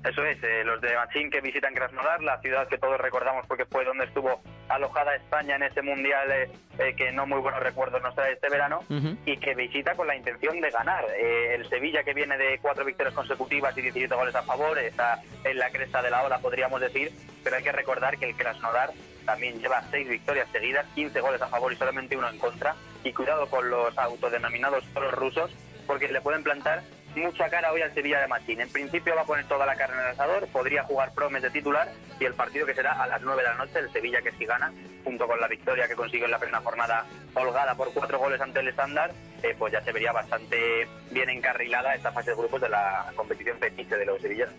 Eso 0.04 0.24
es, 0.24 0.42
eh, 0.42 0.64
los 0.64 0.80
de 0.80 0.94
Machín 0.96 1.30
que 1.30 1.40
visitan 1.40 1.74
Krasnodar, 1.74 2.22
la 2.22 2.40
ciudad 2.40 2.66
que 2.66 2.78
todos 2.78 3.00
recordamos 3.00 3.46
porque 3.46 3.66
fue 3.66 3.84
donde 3.84 4.04
estuvo 4.04 4.42
alojada 4.68 5.14
España 5.14 5.56
en 5.56 5.62
ese 5.62 5.82
mundial 5.82 6.30
eh, 6.30 6.50
eh, 6.78 6.94
que 6.96 7.12
no 7.12 7.26
muy 7.26 7.38
buenos 7.40 7.62
recuerdos 7.62 8.02
nos 8.02 8.14
trae 8.14 8.32
este 8.32 8.48
verano 8.48 8.80
y 9.26 9.36
que 9.36 9.54
visita 9.54 9.94
con 9.94 10.06
la 10.06 10.16
intención 10.16 10.60
de 10.60 10.70
ganar. 10.70 11.04
Eh, 11.16 11.54
el 11.54 11.68
Sevilla 11.68 12.02
que 12.02 12.14
viene 12.14 12.36
de 12.38 12.58
cuatro 12.60 12.84
victorias 12.84 13.14
consecutivas 13.14 13.76
y 13.76 13.82
17 13.82 14.14
goles 14.14 14.34
a 14.34 14.42
favor, 14.42 14.78
está 14.78 15.20
en 15.44 15.58
la 15.58 15.70
cresta 15.70 16.02
de 16.02 16.10
la 16.10 16.22
ola 16.22 16.38
podríamos 16.38 16.80
decir, 16.80 17.12
pero 17.44 17.56
hay 17.56 17.62
que 17.62 17.72
recordar 17.72 18.16
que 18.18 18.30
el 18.30 18.36
Krasnodar 18.36 18.90
también 19.26 19.60
lleva 19.60 19.82
seis 19.90 20.08
victorias 20.08 20.48
seguidas, 20.50 20.86
15 20.94 21.20
goles 21.20 21.42
a 21.42 21.48
favor 21.48 21.72
y 21.72 21.76
solamente 21.76 22.16
uno 22.16 22.28
en 22.28 22.38
contra 22.38 22.74
y 23.04 23.12
cuidado 23.12 23.48
con 23.48 23.68
los 23.70 23.96
autodenominados 23.98 24.84
toros 24.94 25.12
rusos 25.12 25.50
porque 25.86 26.08
le 26.08 26.20
pueden 26.20 26.42
plantar 26.42 26.82
mucha 27.16 27.48
cara 27.48 27.72
hoy 27.72 27.82
al 27.82 27.92
Sevilla 27.94 28.20
de 28.20 28.28
Machín. 28.28 28.60
En 28.60 28.68
principio 28.68 29.14
va 29.14 29.22
a 29.22 29.26
poner 29.26 29.46
toda 29.46 29.66
la 29.66 29.76
carne 29.76 29.96
en 29.96 30.02
el 30.02 30.08
asador, 30.08 30.46
podría 30.48 30.84
jugar 30.84 31.12
Promes 31.14 31.42
de 31.42 31.50
titular 31.50 31.88
y 32.18 32.24
el 32.24 32.34
partido 32.34 32.66
que 32.66 32.74
será 32.74 33.02
a 33.02 33.06
las 33.06 33.22
9 33.22 33.42
de 33.42 33.48
la 33.48 33.54
noche, 33.54 33.78
el 33.78 33.92
Sevilla 33.92 34.22
que 34.22 34.32
si 34.32 34.46
gana, 34.46 34.72
junto 35.04 35.26
con 35.26 35.40
la 35.40 35.48
victoria 35.48 35.88
que 35.88 35.94
consiguió 35.94 36.26
en 36.26 36.30
la 36.30 36.38
primera 36.38 36.60
jornada 36.60 37.06
holgada 37.34 37.74
por 37.74 37.92
cuatro 37.92 38.18
goles 38.18 38.40
ante 38.40 38.60
el 38.60 38.68
estándar, 38.68 39.12
eh, 39.42 39.54
pues 39.58 39.72
ya 39.72 39.82
se 39.82 39.92
vería 39.92 40.12
bastante 40.12 40.86
bien 41.10 41.28
encarrilada 41.28 41.94
esta 41.94 42.12
fase 42.12 42.30
de 42.30 42.36
grupos 42.36 42.60
de 42.60 42.68
la 42.68 43.12
competición 43.16 43.58
petiche 43.58 43.96
de 43.96 44.06
los 44.06 44.20
sevillanos. 44.20 44.54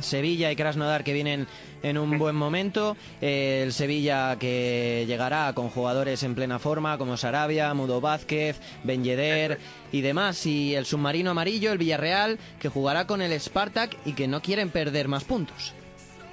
Sevilla 0.00 0.50
y 0.50 0.56
Krasnodar 0.56 1.04
que 1.04 1.12
vienen 1.12 1.46
en 1.82 1.98
un 1.98 2.18
buen 2.18 2.34
momento. 2.34 2.96
Eh, 3.20 3.62
el 3.62 3.72
Sevilla 3.72 4.36
que 4.38 5.04
llegará 5.06 5.52
con 5.54 5.68
jugadores 5.68 6.22
en 6.22 6.34
plena 6.34 6.58
forma 6.58 6.98
como 6.98 7.16
Sarabia, 7.16 7.72
Mudo 7.74 8.00
Vázquez, 8.00 8.60
Ben 8.84 9.04
Yedder 9.04 9.58
y 9.90 10.00
demás. 10.00 10.44
Y 10.46 10.74
el 10.74 10.86
submarino 10.86 11.30
amarillo, 11.30 11.72
el 11.72 11.78
Villarreal, 11.78 12.38
que 12.60 12.68
jugará 12.68 13.06
con 13.06 13.22
el 13.22 13.38
Spartak 13.38 13.96
y 14.04 14.14
que 14.14 14.28
no 14.28 14.42
quieren 14.42 14.70
perder 14.70 15.08
más 15.08 15.24
puntos. 15.24 15.74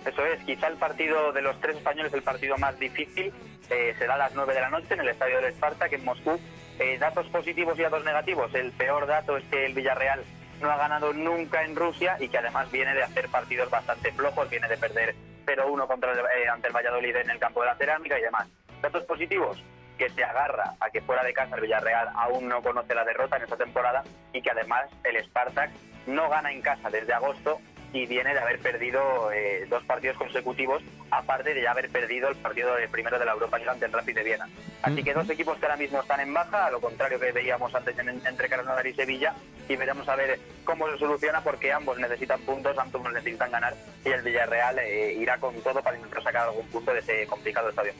Eso 0.05 0.25
es, 0.25 0.43
quizá 0.45 0.67
el 0.67 0.77
partido 0.77 1.31
de 1.33 1.41
los 1.41 1.59
tres 1.59 1.77
españoles, 1.77 2.13
el 2.13 2.23
partido 2.23 2.57
más 2.57 2.79
difícil, 2.79 3.31
eh, 3.69 3.93
será 3.99 4.15
a 4.15 4.17
las 4.17 4.33
9 4.33 4.53
de 4.53 4.61
la 4.61 4.69
noche 4.69 4.93
en 4.93 5.01
el 5.01 5.09
estadio 5.09 5.41
del 5.41 5.53
Spartak 5.53 5.93
en 5.93 6.05
Moscú. 6.05 6.39
Eh, 6.79 6.97
datos 6.97 7.27
positivos 7.27 7.77
y 7.77 7.81
datos 7.81 8.05
negativos. 8.05 8.53
El 8.55 8.71
peor 8.71 9.05
dato 9.05 9.35
es 9.35 9.43
que 9.45 9.65
el 9.65 9.73
Villarreal 9.73 10.23
no 10.61 10.71
ha 10.71 10.77
ganado 10.77 11.11
nunca 11.13 11.63
en 11.63 11.75
Rusia 11.75 12.15
y 12.19 12.29
que 12.29 12.37
además 12.37 12.71
viene 12.71 12.93
de 12.93 13.03
hacer 13.03 13.27
partidos 13.29 13.69
bastante 13.69 14.11
flojos, 14.13 14.49
viene 14.49 14.67
de 14.67 14.77
perder 14.77 15.13
0-1 15.45 15.87
contra 15.87 16.13
el, 16.13 16.19
eh, 16.19 16.47
ante 16.49 16.67
el 16.67 16.73
Valladolid 16.73 17.15
en 17.17 17.29
el 17.29 17.39
campo 17.39 17.61
de 17.61 17.67
la 17.67 17.75
cerámica 17.75 18.17
y 18.17 18.21
demás. 18.21 18.47
Datos 18.81 19.03
positivos, 19.03 19.61
que 19.97 20.09
se 20.09 20.23
agarra 20.23 20.75
a 20.79 20.89
que 20.89 21.01
fuera 21.01 21.21
de 21.23 21.33
casa 21.33 21.55
el 21.55 21.61
Villarreal 21.61 22.07
aún 22.15 22.47
no 22.47 22.61
conoce 22.61 22.95
la 22.95 23.03
derrota 23.03 23.35
en 23.35 23.43
esta 23.43 23.57
temporada 23.57 24.03
y 24.31 24.41
que 24.41 24.51
además 24.51 24.89
el 25.03 25.21
Spartak 25.25 25.71
no 26.07 26.29
gana 26.29 26.51
en 26.51 26.61
casa 26.61 26.89
desde 26.89 27.13
agosto 27.13 27.59
y 27.91 28.05
viene 28.05 28.33
de 28.33 28.39
haber 28.39 28.59
perdido 28.59 29.31
eh, 29.31 29.65
dos 29.69 29.83
partidos 29.83 30.15
consecutivos, 30.17 30.83
aparte 31.09 31.53
de 31.53 31.63
ya 31.63 31.71
haber 31.71 31.89
perdido 31.89 32.29
el 32.29 32.35
partido 32.35 32.75
de 32.75 32.87
primero 32.87 33.17
de 33.17 33.25
la 33.25 33.31
Europa 33.33 33.57
League 33.57 33.71
ante 33.71 33.85
el 33.85 33.91
Rapid 33.91 34.15
de 34.15 34.23
Viena. 34.23 34.47
Así 34.83 35.03
que 35.03 35.13
dos 35.13 35.29
equipos 35.29 35.57
que 35.57 35.65
ahora 35.65 35.77
mismo 35.77 35.99
están 35.99 36.19
en 36.19 36.33
baja, 36.33 36.67
a 36.67 36.71
lo 36.71 36.79
contrario 36.79 37.19
que 37.19 37.31
veíamos 37.31 37.73
antes 37.73 37.97
en- 37.97 38.21
entre 38.25 38.47
Krasnodar 38.47 38.85
y 38.85 38.93
Sevilla, 38.93 39.33
y 39.67 39.75
veremos 39.75 40.07
a 40.07 40.15
ver 40.15 40.39
cómo 40.63 40.87
se 40.89 40.97
soluciona 40.99 41.41
porque 41.41 41.71
ambos 41.71 41.97
necesitan 41.99 42.39
puntos, 42.41 42.77
ambos 42.77 43.11
necesitan 43.13 43.51
ganar 43.51 43.75
y 44.05 44.09
el 44.09 44.21
Villarreal 44.21 44.79
eh, 44.79 45.13
irá 45.13 45.37
con 45.37 45.55
todo 45.61 45.81
para 45.81 45.97
intentar 45.97 46.23
sacar 46.23 46.47
algún 46.47 46.67
punto 46.67 46.93
de 46.93 46.99
ese 46.99 47.25
complicado 47.27 47.69
estadio. 47.69 47.93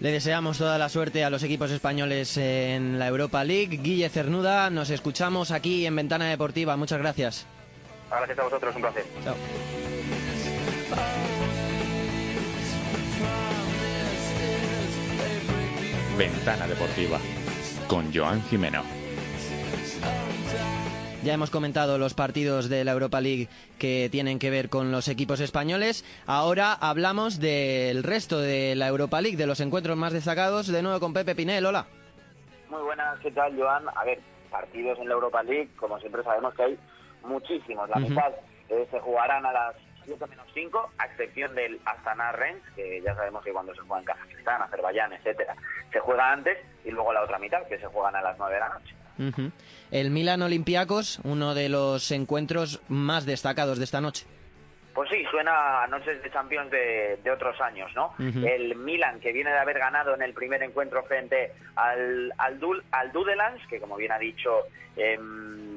Le 0.00 0.12
deseamos 0.12 0.56
toda 0.58 0.78
la 0.78 0.88
suerte 0.88 1.24
a 1.24 1.30
los 1.30 1.42
equipos 1.42 1.70
españoles 1.70 2.36
en 2.38 2.98
la 2.98 3.06
Europa 3.08 3.44
League. 3.44 3.78
Guille 3.82 4.08
Cernuda, 4.08 4.70
nos 4.70 4.88
escuchamos 4.90 5.50
aquí 5.50 5.84
en 5.84 5.94
Ventana 5.96 6.30
Deportiva. 6.30 6.74
Muchas 6.76 6.98
gracias. 7.00 7.46
Gracias 8.10 8.38
a 8.38 8.42
vosotros, 8.42 8.76
un 8.76 8.82
placer. 8.82 9.04
Chao. 9.24 9.34
Ventana 16.18 16.66
Deportiva 16.66 17.18
con 17.88 18.12
Joan 18.12 18.42
Jimeno. 18.42 18.82
Ya 21.22 21.34
hemos 21.34 21.50
comentado 21.50 21.98
los 21.98 22.14
partidos 22.14 22.68
de 22.68 22.82
la 22.82 22.92
Europa 22.92 23.20
League 23.20 23.48
que 23.78 24.08
tienen 24.10 24.38
que 24.38 24.50
ver 24.50 24.70
con 24.70 24.90
los 24.90 25.08
equipos 25.08 25.40
españoles. 25.40 26.04
Ahora 26.26 26.72
hablamos 26.72 27.40
del 27.40 28.02
resto 28.02 28.38
de 28.38 28.74
la 28.74 28.88
Europa 28.88 29.20
League, 29.20 29.36
de 29.36 29.46
los 29.46 29.60
encuentros 29.60 29.96
más 29.96 30.12
destacados. 30.12 30.66
De 30.66 30.82
nuevo 30.82 30.98
con 30.98 31.12
Pepe 31.12 31.34
Pinel. 31.34 31.66
Hola. 31.66 31.86
Muy 32.70 32.82
buenas, 32.82 33.18
¿qué 33.20 33.30
tal, 33.30 33.54
Joan? 33.58 33.84
A 33.94 34.04
ver, 34.04 34.20
partidos 34.50 34.98
en 34.98 35.08
la 35.08 35.14
Europa 35.14 35.42
League, 35.42 35.68
como 35.76 35.98
siempre 36.00 36.22
sabemos 36.22 36.54
que 36.54 36.62
hay 36.62 36.78
muchísimos. 37.22 37.88
La 37.88 37.96
mitad 38.10 38.32
eh, 38.68 38.86
se 38.90 38.98
jugarán 39.00 39.44
a 39.46 39.52
las 39.52 39.76
7 40.04 40.26
menos 40.26 40.46
5, 40.54 40.92
a 40.98 41.06
excepción 41.06 41.54
del 41.54 41.80
Astana 41.84 42.32
Rennes, 42.32 42.62
que 42.74 43.00
ya 43.02 43.14
sabemos 43.14 43.44
que 43.44 43.52
cuando 43.52 43.74
se 43.74 43.80
juega 43.82 43.98
en 44.00 44.04
Kazajistán, 44.06 44.62
Azerbaiyán, 44.62 45.12
etcétera, 45.12 45.54
se 45.92 46.00
juega 46.00 46.32
antes, 46.32 46.58
y 46.84 46.90
luego 46.90 47.12
la 47.12 47.22
otra 47.22 47.38
mitad, 47.38 47.66
que 47.68 47.78
se 47.78 47.86
juegan 47.86 48.16
a 48.16 48.22
las 48.22 48.38
9 48.38 48.54
de 48.54 48.60
la 48.60 48.68
noche. 48.70 48.94
El 49.90 50.10
Milan 50.10 50.40
Olympiacos, 50.40 51.20
uno 51.24 51.54
de 51.54 51.68
los 51.68 52.10
encuentros 52.10 52.80
más 52.88 53.26
destacados 53.26 53.76
de 53.78 53.84
esta 53.84 54.00
noche. 54.00 54.26
Pues 54.94 55.08
sí, 55.10 55.22
suena 55.30 55.82
a 55.84 55.86
noches 55.86 56.22
de 56.22 56.30
Champions 56.32 56.70
de, 56.70 57.18
de 57.22 57.30
otros 57.30 57.60
años, 57.60 57.90
¿no? 57.94 58.14
El 58.18 58.74
Milan, 58.76 59.20
que 59.20 59.32
viene 59.32 59.50
de 59.50 59.58
haber 59.58 59.78
ganado 59.78 60.14
en 60.14 60.22
el 60.22 60.32
primer 60.32 60.62
encuentro 60.62 61.02
frente 61.04 61.52
al, 61.76 62.32
al, 62.38 62.58
Dul- 62.58 62.82
al 62.90 63.12
Dudelands, 63.12 63.64
que 63.68 63.78
como 63.78 63.96
bien 63.96 64.10
ha 64.10 64.18
dicho 64.18 64.50
em, 64.96 65.69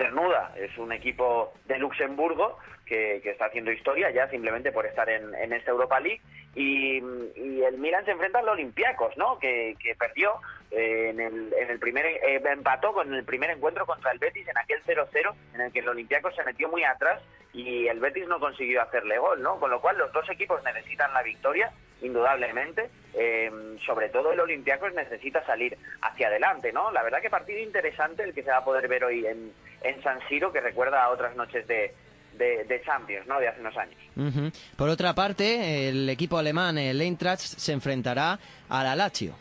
Cernuda, 0.00 0.54
es 0.56 0.78
un 0.78 0.92
equipo 0.92 1.52
de 1.66 1.78
Luxemburgo 1.78 2.56
que, 2.86 3.16
está 3.22 3.44
haciendo 3.44 3.70
historia 3.70 4.10
ya 4.10 4.30
simplemente 4.30 4.72
por 4.72 4.86
estar 4.86 5.10
en, 5.10 5.52
esta 5.52 5.72
Europa 5.72 6.00
League. 6.00 6.22
Y, 6.54 6.96
el 6.96 7.76
Milan 7.76 8.06
se 8.06 8.12
enfrenta 8.12 8.38
al 8.38 8.48
Olympiacos, 8.48 9.14
¿no? 9.18 9.38
Que, 9.38 9.76
que 9.78 9.94
perdió 9.94 10.32
eh, 10.70 11.10
en, 11.10 11.20
el, 11.20 11.52
en 11.52 11.70
el 11.70 11.78
primer 11.78 12.06
eh, 12.06 12.42
empató 12.50 12.94
con 12.94 13.12
el 13.12 13.24
primer 13.24 13.50
encuentro 13.50 13.84
contra 13.84 14.10
el 14.10 14.18
Betis 14.18 14.48
en 14.48 14.56
aquel 14.56 14.82
0-0 14.84 15.34
en 15.54 15.60
el 15.60 15.72
que 15.72 15.80
el 15.80 15.88
Olympiacos 15.88 16.34
se 16.34 16.44
metió 16.44 16.68
muy 16.70 16.82
atrás 16.82 17.20
y 17.52 17.86
el 17.86 18.00
Betis 18.00 18.26
no 18.26 18.40
consiguió 18.40 18.80
hacerle 18.80 19.18
gol, 19.18 19.42
¿no? 19.42 19.60
Con 19.60 19.70
lo 19.70 19.82
cual 19.82 19.98
los 19.98 20.10
dos 20.12 20.28
equipos 20.30 20.64
necesitan 20.64 21.12
la 21.12 21.22
victoria, 21.22 21.70
indudablemente. 22.00 22.88
Eh, 23.14 23.50
sobre 23.84 24.08
todo 24.08 24.32
el 24.32 24.40
Olympiacos 24.40 24.94
necesita 24.94 25.44
salir 25.44 25.76
hacia 26.02 26.28
adelante, 26.28 26.72
¿no? 26.72 26.92
La 26.92 27.02
verdad 27.02 27.20
que 27.20 27.28
partido 27.30 27.58
interesante 27.58 28.22
el 28.22 28.32
que 28.32 28.42
se 28.42 28.50
va 28.50 28.58
a 28.58 28.64
poder 28.64 28.86
ver 28.86 29.04
hoy 29.04 29.26
en, 29.26 29.52
en 29.82 30.02
San 30.02 30.20
Siro, 30.28 30.52
que 30.52 30.60
recuerda 30.60 31.02
a 31.02 31.10
otras 31.10 31.34
noches 31.34 31.66
de, 31.66 31.92
de, 32.34 32.64
de 32.64 32.82
Champions, 32.82 33.26
¿no? 33.26 33.40
De 33.40 33.48
hace 33.48 33.60
unos 33.60 33.76
años. 33.76 33.98
Ujú. 34.16 34.50
Por 34.76 34.88
otra 34.88 35.14
parte, 35.14 35.88
el 35.88 36.08
equipo 36.08 36.38
alemán, 36.38 36.78
el 36.78 37.00
Eintracht, 37.00 37.40
se 37.40 37.72
enfrentará 37.72 38.38
al 38.68 38.96
Lazio. 38.96 39.34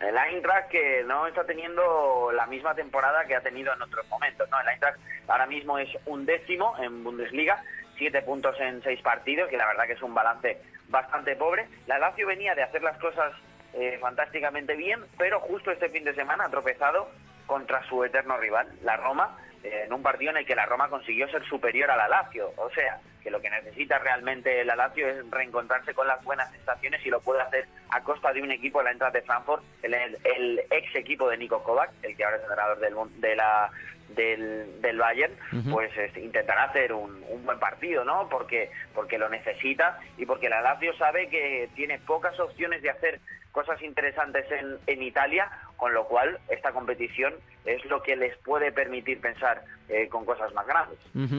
El 0.00 0.16
Eintracht 0.16 0.68
que 0.68 1.04
no 1.06 1.26
está 1.26 1.44
teniendo 1.44 2.30
la 2.32 2.46
misma 2.46 2.74
temporada 2.74 3.24
que 3.24 3.36
ha 3.36 3.40
tenido 3.40 3.72
en 3.72 3.80
otros 3.80 4.06
momentos, 4.08 4.48
¿no? 4.50 4.60
El 4.60 4.68
Eintracht 4.68 4.98
ahora 5.28 5.46
mismo 5.46 5.78
es 5.78 5.88
un 6.06 6.26
décimo 6.26 6.74
en 6.78 7.04
Bundesliga, 7.04 7.62
siete 7.96 8.20
puntos 8.22 8.56
en 8.60 8.82
seis 8.82 9.00
partidos, 9.00 9.48
que 9.48 9.56
la 9.56 9.66
verdad 9.66 9.86
que 9.86 9.92
es 9.92 10.02
un 10.02 10.12
balance 10.12 10.58
bastante 10.92 11.34
pobre. 11.34 11.66
La 11.88 11.98
Lazio 11.98 12.28
venía 12.28 12.54
de 12.54 12.62
hacer 12.62 12.82
las 12.82 12.96
cosas 12.98 13.32
eh, 13.72 13.98
fantásticamente 14.00 14.76
bien, 14.76 15.00
pero 15.18 15.40
justo 15.40 15.72
este 15.72 15.88
fin 15.88 16.04
de 16.04 16.14
semana 16.14 16.44
ha 16.44 16.50
tropezado 16.50 17.08
contra 17.46 17.82
su 17.88 18.04
eterno 18.04 18.36
rival, 18.36 18.68
la 18.82 18.96
Roma, 18.96 19.36
eh, 19.64 19.84
en 19.86 19.92
un 19.92 20.02
partido 20.02 20.30
en 20.30 20.36
el 20.36 20.46
que 20.46 20.54
la 20.54 20.66
Roma 20.66 20.88
consiguió 20.88 21.28
ser 21.28 21.44
superior 21.46 21.90
a 21.90 21.96
la 21.96 22.08
Lazio. 22.08 22.52
O 22.56 22.70
sea, 22.70 23.00
que 23.22 23.30
lo 23.30 23.40
que 23.40 23.50
necesita 23.50 23.98
realmente 23.98 24.64
la 24.64 24.76
Lazio 24.76 25.08
es 25.08 25.28
reencontrarse 25.30 25.94
con 25.94 26.06
las 26.06 26.22
buenas 26.22 26.50
sensaciones 26.52 27.04
y 27.06 27.10
lo 27.10 27.20
puede 27.20 27.40
hacer 27.40 27.66
a 27.90 28.02
costa 28.02 28.32
de 28.32 28.42
un 28.42 28.50
equipo 28.50 28.78
de 28.78 28.84
la 28.84 28.92
entrada 28.92 29.12
de 29.12 29.22
Frankfurt, 29.22 29.62
el, 29.82 29.94
el 29.94 30.62
ex 30.70 30.94
equipo 30.94 31.28
de 31.28 31.38
Nico 31.38 31.62
Kovac, 31.62 31.90
el 32.02 32.16
que 32.16 32.24
ahora 32.24 32.36
es 32.36 32.42
entrenador 32.42 32.78
del, 32.78 32.94
de 33.20 33.36
la, 33.36 33.70
del, 34.14 34.80
del 34.80 34.98
Bayern, 34.98 35.34
pues 35.70 35.90
este, 35.96 36.20
intentará 36.20 36.64
hacer 36.64 36.92
un, 36.92 37.22
un 37.28 37.44
buen 37.44 37.58
partido, 37.58 38.04
¿no? 38.04 38.28
Porque, 38.28 38.70
porque 38.94 39.18
lo 39.18 39.28
necesita 39.28 39.98
y 40.18 40.26
porque 40.26 40.48
la 40.48 40.60
Lazio 40.60 40.96
sabe 40.96 41.28
que 41.28 41.68
tiene 41.74 41.98
pocas 41.98 42.38
opciones 42.40 42.82
de 42.82 42.90
hacer 42.90 43.20
cosas 43.52 43.82
interesantes 43.82 44.46
en, 44.50 44.78
en 44.86 45.02
Italia, 45.02 45.50
con 45.76 45.92
lo 45.92 46.06
cual 46.06 46.38
esta 46.48 46.72
competición 46.72 47.34
es 47.64 47.84
lo 47.84 48.02
que 48.02 48.16
les 48.16 48.36
puede 48.38 48.72
permitir 48.72 49.20
pensar 49.20 49.62
eh, 49.88 50.08
con 50.08 50.24
cosas 50.24 50.52
más 50.54 50.66
grandes. 50.66 50.98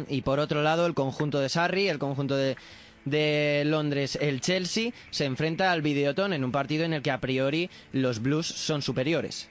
Y 0.09 0.21
por 0.21 0.39
otro 0.39 0.61
lado, 0.61 0.85
el 0.85 0.93
conjunto 0.93 1.39
de 1.39 1.49
Sarri, 1.49 1.89
el 1.89 1.99
conjunto 1.99 2.37
de, 2.37 2.55
de 3.05 3.63
Londres, 3.65 4.17
el 4.21 4.41
Chelsea, 4.41 4.91
se 5.09 5.25
enfrenta 5.25 5.71
al 5.71 5.81
Videoton 5.81 6.33
en 6.33 6.43
un 6.43 6.51
partido 6.51 6.85
en 6.85 6.93
el 6.93 7.01
que 7.01 7.11
a 7.11 7.19
priori 7.19 7.69
los 7.91 8.21
Blues 8.21 8.45
son 8.47 8.81
superiores. 8.81 9.49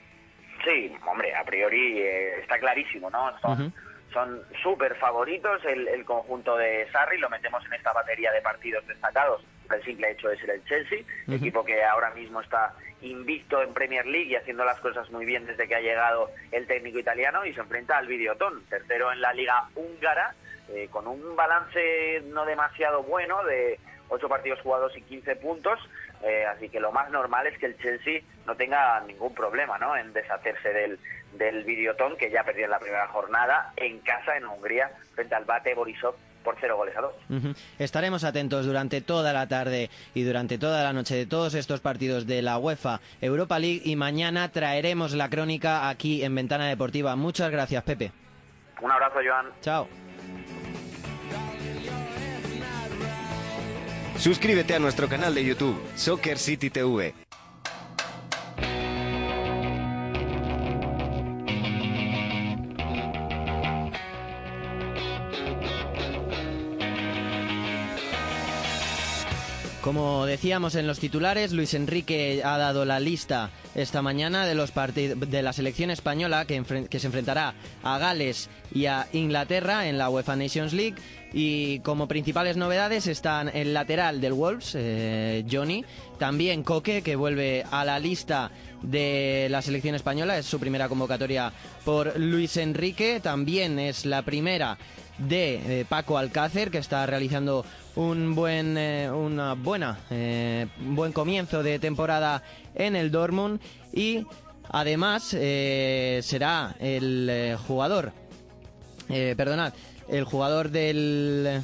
Sí, 0.63 0.95
hombre, 1.05 1.35
a 1.35 1.43
priori 1.43 1.99
eh, 2.01 2.39
está 2.39 2.57
clarísimo, 2.59 3.09
¿no? 3.09 3.37
Son 3.39 3.51
Ujú. 3.61 3.71
son 4.13 4.41
súper 4.61 4.95
favoritos 4.95 5.63
el, 5.65 5.87
el 5.87 6.05
conjunto 6.05 6.55
de 6.55 6.87
Sarri, 6.91 7.17
lo 7.17 7.29
metemos 7.29 7.65
en 7.65 7.73
esta 7.73 7.91
batería 7.93 8.31
de 8.31 8.41
partidos 8.41 8.85
destacados 8.87 9.43
el 9.71 9.83
simple 9.83 10.11
hecho 10.11 10.29
de 10.29 10.37
ser 10.37 10.49
el 10.51 10.63
Chelsea, 10.65 10.99
equipo 11.27 11.63
que 11.63 11.83
ahora 11.83 12.11
mismo 12.11 12.41
está 12.41 12.73
invicto 13.01 13.61
en 13.61 13.73
Premier 13.73 14.05
League 14.05 14.29
y 14.29 14.35
haciendo 14.35 14.63
las 14.63 14.79
cosas 14.79 15.09
muy 15.11 15.25
bien 15.25 15.45
desde 15.45 15.67
que 15.67 15.75
ha 15.75 15.81
llegado 15.81 16.29
el 16.51 16.67
técnico 16.67 16.99
italiano 16.99 17.45
y 17.45 17.53
se 17.53 17.59
enfrenta 17.61 17.97
al 17.97 18.07
Videoton, 18.07 18.63
tercero 18.69 19.11
en 19.11 19.21
la 19.21 19.33
liga 19.33 19.67
húngara, 19.75 20.35
eh, 20.69 20.87
con 20.89 21.07
un 21.07 21.35
balance 21.35 22.21
no 22.27 22.45
demasiado 22.45 23.03
bueno 23.03 23.43
de 23.43 23.79
8 24.09 24.29
partidos 24.29 24.61
jugados 24.61 24.95
y 24.97 25.01
15 25.01 25.35
puntos, 25.37 25.79
eh, 26.23 26.45
así 26.45 26.69
que 26.69 26.79
lo 26.79 26.91
más 26.91 27.09
normal 27.11 27.47
es 27.47 27.57
que 27.57 27.65
el 27.65 27.77
Chelsea 27.77 28.21
no 28.45 28.55
tenga 28.55 28.99
ningún 29.01 29.33
problema 29.33 29.77
¿no? 29.77 29.95
en 29.95 30.13
deshacerse 30.13 30.69
del, 30.69 30.99
del 31.33 31.63
Videoton, 31.63 32.15
que 32.17 32.31
ya 32.31 32.43
perdió 32.43 32.65
en 32.65 32.71
la 32.71 32.79
primera 32.79 33.07
jornada 33.07 33.73
en 33.75 33.99
casa 33.99 34.37
en 34.37 34.45
Hungría 34.45 34.91
frente 35.15 35.35
al 35.35 35.45
Bate 35.45 35.75
Borisov 35.75 36.15
por 36.43 36.57
cero 36.59 36.77
goles 36.77 36.95
a 36.97 37.01
dos. 37.01 37.13
Estaremos 37.79 38.23
atentos 38.23 38.65
durante 38.65 39.01
toda 39.01 39.33
la 39.33 39.47
tarde 39.47 39.89
y 40.13 40.23
durante 40.23 40.57
toda 40.57 40.83
la 40.83 40.93
noche 40.93 41.15
de 41.15 41.25
todos 41.25 41.55
estos 41.55 41.79
partidos 41.79 42.27
de 42.27 42.41
la 42.41 42.57
UEFA 42.57 42.99
Europa 43.21 43.59
League 43.59 43.81
y 43.85 43.95
mañana 43.95 44.51
traeremos 44.51 45.13
la 45.13 45.29
crónica 45.29 45.89
aquí 45.89 46.23
en 46.23 46.35
Ventana 46.35 46.67
Deportiva. 46.67 47.15
Muchas 47.15 47.49
gracias, 47.49 47.83
Pepe. 47.83 48.11
Un 48.81 48.91
abrazo, 48.91 49.19
Joan. 49.25 49.47
Chao. 49.61 49.87
Suscríbete 54.23 54.73
a 54.73 54.79
nuestro 54.79 55.09
canal 55.09 55.35
de 55.35 55.43
YouTube, 55.43 55.77
Soccer 55.97 56.37
City 56.37 56.69
TV. 56.69 57.13
Como 69.83 70.25
decíamos 70.25 70.75
en 70.75 70.87
los 70.87 70.99
titulares, 70.99 71.51
Luis 71.51 71.73
Enrique 71.73 72.41
ha 72.45 72.57
dado 72.57 72.85
la 72.85 73.01
lista 73.01 73.49
esta 73.75 74.01
mañana 74.01 74.45
de, 74.45 74.55
los 74.55 74.71
de 74.73 75.41
la 75.41 75.51
selección 75.51 75.91
española 75.91 76.45
que, 76.45 76.63
que, 76.89 76.99
se 77.01 77.07
enfrentará 77.07 77.53
a 77.83 77.97
Gales 77.97 78.49
y 78.73 78.85
a 78.85 79.09
Inglaterra 79.11 79.89
en 79.89 79.97
la 79.97 80.09
UEFA 80.09 80.37
Nations 80.37 80.71
League. 80.71 80.95
Y 81.33 81.79
como 81.79 82.07
principales 82.07 82.55
novedades 82.55 83.07
están 83.07 83.49
el 83.49 83.73
lateral 83.73 84.21
del 84.21 84.31
Wolves, 84.31 84.71
eh, 84.75 85.43
Johnny, 85.51 85.83
también 86.17 86.63
Coque, 86.63 87.01
que 87.01 87.17
vuelve 87.17 87.65
a 87.69 87.83
la 87.83 87.99
lista 87.99 88.51
de 88.83 89.47
la 89.51 89.61
selección 89.61 89.95
española, 89.95 90.37
es 90.37 90.45
su 90.45 90.61
primera 90.61 90.87
convocatoria 90.87 91.51
por 91.83 92.17
Luis 92.17 92.55
Enrique, 92.55 93.19
también 93.21 93.77
es 93.79 94.05
la 94.05 94.21
primera 94.21 94.77
de 95.17 95.81
eh, 95.81 95.85
Paco 95.87 96.17
Alcácer, 96.17 96.71
que 96.71 96.77
está 96.77 97.05
realizando 97.05 97.65
un 97.95 98.35
buen, 98.35 98.77
eh, 98.77 99.09
una 99.11 99.53
buena, 99.53 99.99
eh, 100.09 100.67
buen 100.79 101.11
comienzo 101.11 101.63
de 101.63 101.79
temporada 101.79 102.43
en 102.75 102.95
el 102.95 103.11
Dortmund 103.11 103.59
y 103.93 104.25
además 104.69 105.23
será 105.23 106.75
el 106.79 107.57
jugador, 107.67 108.11
perdonad, 109.07 109.73
el 110.09 110.23
jugador 110.23 110.69
del 110.69 111.61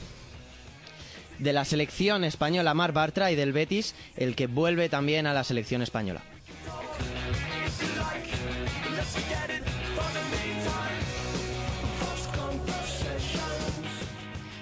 de 1.40 1.54
la 1.54 1.66
selección 1.66 2.24
española 2.24 2.74
Mar 2.74 2.92
Bartra 2.92 3.32
y 3.32 3.36
del 3.36 3.54
Betis, 3.54 3.96
el 4.18 4.36
que 4.36 4.48
vuelve 4.48 4.90
también 4.90 5.26
a 5.26 5.34
la 5.34 5.44
selección 5.44 5.82
española. 5.82 6.22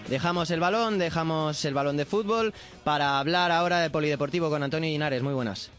Dejamos 0.09 0.51
el 0.51 0.61
balón, 0.61 0.97
dejamos 0.99 1.65
el 1.65 1.73
balón 1.73 1.97
de 1.97 2.05
fútbol 2.05 2.53
para 2.85 3.19
hablar 3.19 3.51
ahora 3.51 3.79
de 3.79 3.89
polideportivo 3.89 4.49
con 4.49 4.63
Antonio 4.63 4.89
Linares. 4.89 5.21
Muy 5.21 5.33
buenas. 5.33 5.69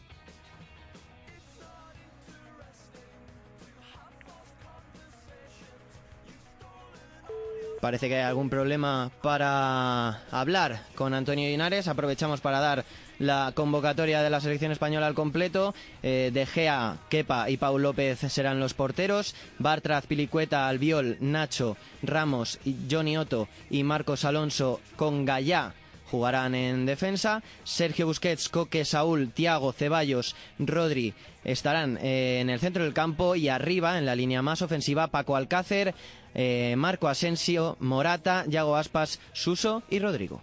Parece 7.81 8.07
que 8.07 8.17
hay 8.17 8.23
algún 8.23 8.49
problema 8.49 9.09
para 9.23 10.21
hablar 10.31 10.83
con 10.95 11.13
Antonio 11.13 11.47
Linares. 11.47 11.87
Aprovechamos 11.87 12.39
para 12.39 12.59
dar 12.59 12.85
la 13.19 13.51
convocatoria 13.53 14.21
de 14.21 14.29
la 14.29 14.41
selección 14.41 14.71
española 14.71 15.07
al 15.07 15.13
completo. 15.13 15.75
Eh, 16.01 16.31
de 16.33 16.45
Gea, 16.45 16.97
Kepa 17.09 17.49
y 17.49 17.57
Paul 17.57 17.83
López 17.83 18.19
serán 18.19 18.59
los 18.59 18.73
porteros. 18.73 19.35
Bartraz, 19.59 20.07
Pilicueta, 20.07 20.67
Albiol, 20.67 21.17
Nacho, 21.19 21.77
Ramos, 22.01 22.59
Johnny 22.89 23.17
Otto 23.17 23.47
y 23.69 23.83
Marcos 23.83 24.25
Alonso 24.25 24.79
con 24.95 25.25
Gallá 25.25 25.73
jugarán 26.09 26.55
en 26.55 26.85
defensa. 26.85 27.43
Sergio 27.63 28.07
Busquets, 28.07 28.49
Coque, 28.49 28.83
Saúl, 28.83 29.31
Tiago, 29.31 29.71
Ceballos, 29.71 30.35
Rodri 30.57 31.13
estarán 31.43 31.97
eh, 32.01 32.39
en 32.41 32.49
el 32.49 32.59
centro 32.59 32.83
del 32.83 32.93
campo 32.93 33.35
y 33.35 33.49
arriba, 33.49 33.97
en 33.97 34.05
la 34.05 34.15
línea 34.15 34.41
más 34.41 34.61
ofensiva, 34.61 35.07
Paco 35.07 35.35
Alcácer, 35.35 35.93
eh, 36.35 36.75
Marco 36.77 37.07
Asensio, 37.07 37.77
Morata, 37.79 38.45
Yago 38.47 38.75
Aspas, 38.75 39.19
Suso 39.33 39.83
y 39.89 39.99
Rodrigo. 39.99 40.41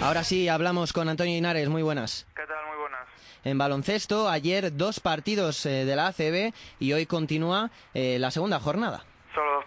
Ahora 0.00 0.24
sí, 0.24 0.48
hablamos 0.48 0.92
con 0.92 1.08
Antonio 1.08 1.34
Linares. 1.34 1.68
Muy 1.68 1.82
buenas. 1.82 2.26
¿Qué 2.36 2.42
tal? 2.46 2.66
Muy 2.68 2.78
buenas. 2.78 3.00
En 3.44 3.58
baloncesto, 3.58 4.28
ayer 4.28 4.76
dos 4.76 5.00
partidos 5.00 5.64
eh, 5.66 5.84
de 5.84 5.96
la 5.96 6.08
ACB 6.08 6.52
y 6.78 6.92
hoy 6.92 7.06
continúa 7.06 7.70
la 7.94 8.30
segunda 8.30 8.60
jornada 8.60 9.04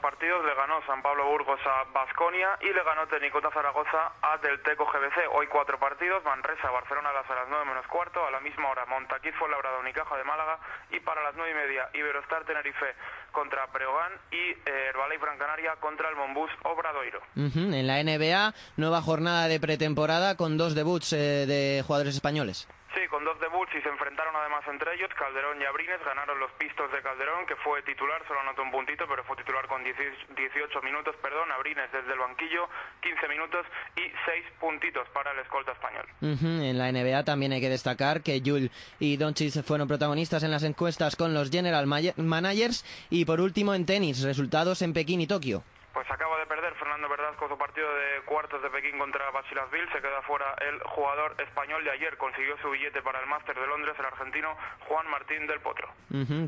partidos 0.01 0.43
le 0.45 0.55
ganó 0.55 0.81
San 0.87 1.01
Pablo 1.01 1.27
Burgos 1.27 1.59
a 1.65 1.83
Basconia 1.93 2.57
y 2.61 2.73
le 2.73 2.83
ganó 2.83 3.07
Tenicota 3.07 3.51
Zaragoza 3.51 4.13
a 4.21 4.37
Delteco 4.37 4.85
GBC. 4.85 5.29
Hoy 5.33 5.47
cuatro 5.47 5.77
partidos, 5.79 6.23
Manresa, 6.23 6.71
Barcelona 6.71 7.09
a 7.09 7.13
las, 7.13 7.29
a 7.29 7.45
9 7.47 7.65
menos 7.65 7.85
cuarto, 7.87 8.25
a 8.25 8.31
la 8.31 8.39
misma 8.39 8.69
hora 8.69 8.85
Montaquí, 8.87 9.29
Labrada 9.29 9.79
Unicaja 9.79 10.17
de 10.17 10.23
Málaga 10.23 10.57
y 10.91 10.99
para 10.99 11.21
las 11.23 11.35
nueve 11.35 11.51
y 11.51 11.55
media 11.55 11.89
Iberostar 11.93 12.45
Tenerife 12.45 12.95
contra 13.31 13.67
Breogán 13.67 14.11
y 14.31 14.35
eh, 14.35 14.89
Herbalife 14.89 15.25
Gran 15.25 15.37
Canaria 15.37 15.75
contra 15.79 16.09
el 16.09 16.15
Monbus 16.15 16.49
Obradoiro. 16.63 17.21
En 17.35 17.87
la 17.87 18.03
NBA, 18.03 18.53
nueva 18.77 19.01
jornada 19.01 19.47
de 19.47 19.59
pretemporada 19.59 20.35
con 20.35 20.57
dos 20.57 20.73
debuts 20.73 21.13
eh, 21.13 21.45
de 21.45 21.83
jugadores 21.85 22.15
españoles. 22.15 22.67
Sí, 22.95 23.07
con 23.07 23.23
dos 23.23 23.39
debuts 23.39 23.69
y 23.75 23.81
se 23.81 23.89
enfrentaron 23.89 24.35
además 24.35 24.65
entre 24.67 24.95
ellos. 24.95 25.09
Calderón 25.13 25.61
y 25.61 25.65
Abrines 25.65 26.03
ganaron 26.03 26.39
los 26.39 26.51
pistos 26.53 26.91
de 26.91 27.01
Calderón, 27.03 27.45
que 27.45 27.55
fue 27.57 27.83
titular, 27.83 28.25
solo 28.27 28.39
anotó 28.39 28.63
un 28.63 28.71
puntito, 28.71 29.05
pero 29.07 29.23
fue 29.23 29.37
titular 29.37 29.67
con 29.67 29.83
18 29.83 30.81
minutos, 30.81 31.15
perdón. 31.21 31.51
Abrines 31.51 31.91
desde 31.91 32.13
el 32.13 32.19
banquillo, 32.19 32.67
15 33.01 33.27
minutos 33.27 33.65
y 33.95 34.01
6 34.01 34.45
puntitos 34.59 35.07
para 35.09 35.31
el 35.33 35.39
escolta 35.39 35.73
español. 35.73 36.07
En 36.21 36.77
la 36.77 36.91
NBA 36.91 37.23
también 37.25 37.51
hay 37.53 37.61
que 37.61 37.69
destacar 37.69 38.21
que 38.21 38.41
Jul 38.43 38.71
y 38.99 39.17
Doncic 39.17 39.63
fueron 39.63 39.87
protagonistas 39.87 40.41
en 40.41 40.49
las 40.49 40.63
encuestas 40.63 41.15
con 41.15 41.33
los 41.33 41.51
General 41.51 41.85
Managers. 41.85 42.83
Y 43.11 43.25
por 43.25 43.39
último, 43.39 43.75
en 43.75 43.85
tenis, 43.85 44.23
resultados 44.23 44.81
en 44.81 44.93
Pekín 44.93 45.21
y 45.21 45.27
Tokio. 45.27 45.63
Pues 45.93 46.09
acaba 46.11 46.37
de 46.39 46.45
perder 46.45 46.73
Fernando 46.75 47.09
Verdasco 47.09 47.49
su 47.49 47.57
partido 47.57 47.87
de 47.95 48.21
cuartos 48.25 48.61
de 48.61 48.69
Pekín 48.69 48.99
contra 48.99 49.31
Basilasville. 49.31 49.91
Se 49.91 50.01
queda 50.01 50.21
fuera 50.21 50.53
el 50.61 50.79
jugador 50.83 51.35
español 51.41 51.83
de 51.83 51.91
ayer. 51.91 52.15
Consiguió 52.17 52.57
su 52.61 52.69
billete 52.69 53.01
para 53.01 53.19
el 53.19 53.27
Máster 53.27 53.55
de 53.55 53.67
Londres, 53.67 53.95
el 53.97 54.05
argentino 54.05 54.55
Juan 54.87 55.09
Martín 55.09 55.47
del 55.47 55.59
Potro. 55.59 55.89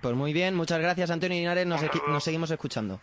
pues 0.02 0.16
muy 0.16 0.34
bien, 0.34 0.56
muchas 0.56 0.80
gracias 0.80 1.10
Antonio 1.10 1.38
Linares. 1.38 1.66
nos 1.66 2.24
seguimos 2.24 2.52
escuchando. 2.52 3.00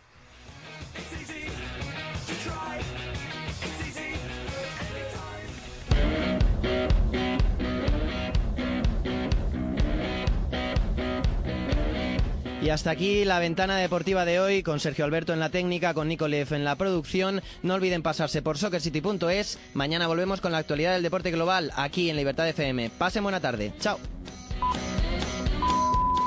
Y 12.69 12.71
hasta 12.71 12.91
aquí 12.91 13.25
la 13.25 13.39
ventana 13.39 13.79
deportiva 13.79 14.27
de 14.27 14.41
hoy 14.41 14.63
con 14.63 14.79
Sergio 14.79 15.07
Alberto 15.07 15.33
en 15.33 15.41
la 15.41 15.49
técnica, 15.49 15.95
con 15.95 16.07
Nicolev 16.07 16.53
en 16.53 16.65
la 16.65 16.77
producción. 16.77 17.41
No 17.63 17.73
olviden 17.73 18.03
pasarse 18.03 18.43
por 18.43 18.59
soccercity.es. 18.59 19.59
Mañana 19.73 20.07
volvemos 20.07 20.43
con 20.43 20.53
la 20.53 20.59
actualidad 20.59 20.93
del 20.93 21.03
deporte 21.03 21.31
global 21.31 21.73
aquí 21.77 22.11
en 22.11 22.17
Libertad 22.17 22.47
FM. 22.47 22.91
Pasen 22.91 23.23
buena 23.23 23.41
tarde. 23.41 23.73
Chao. 23.81 23.99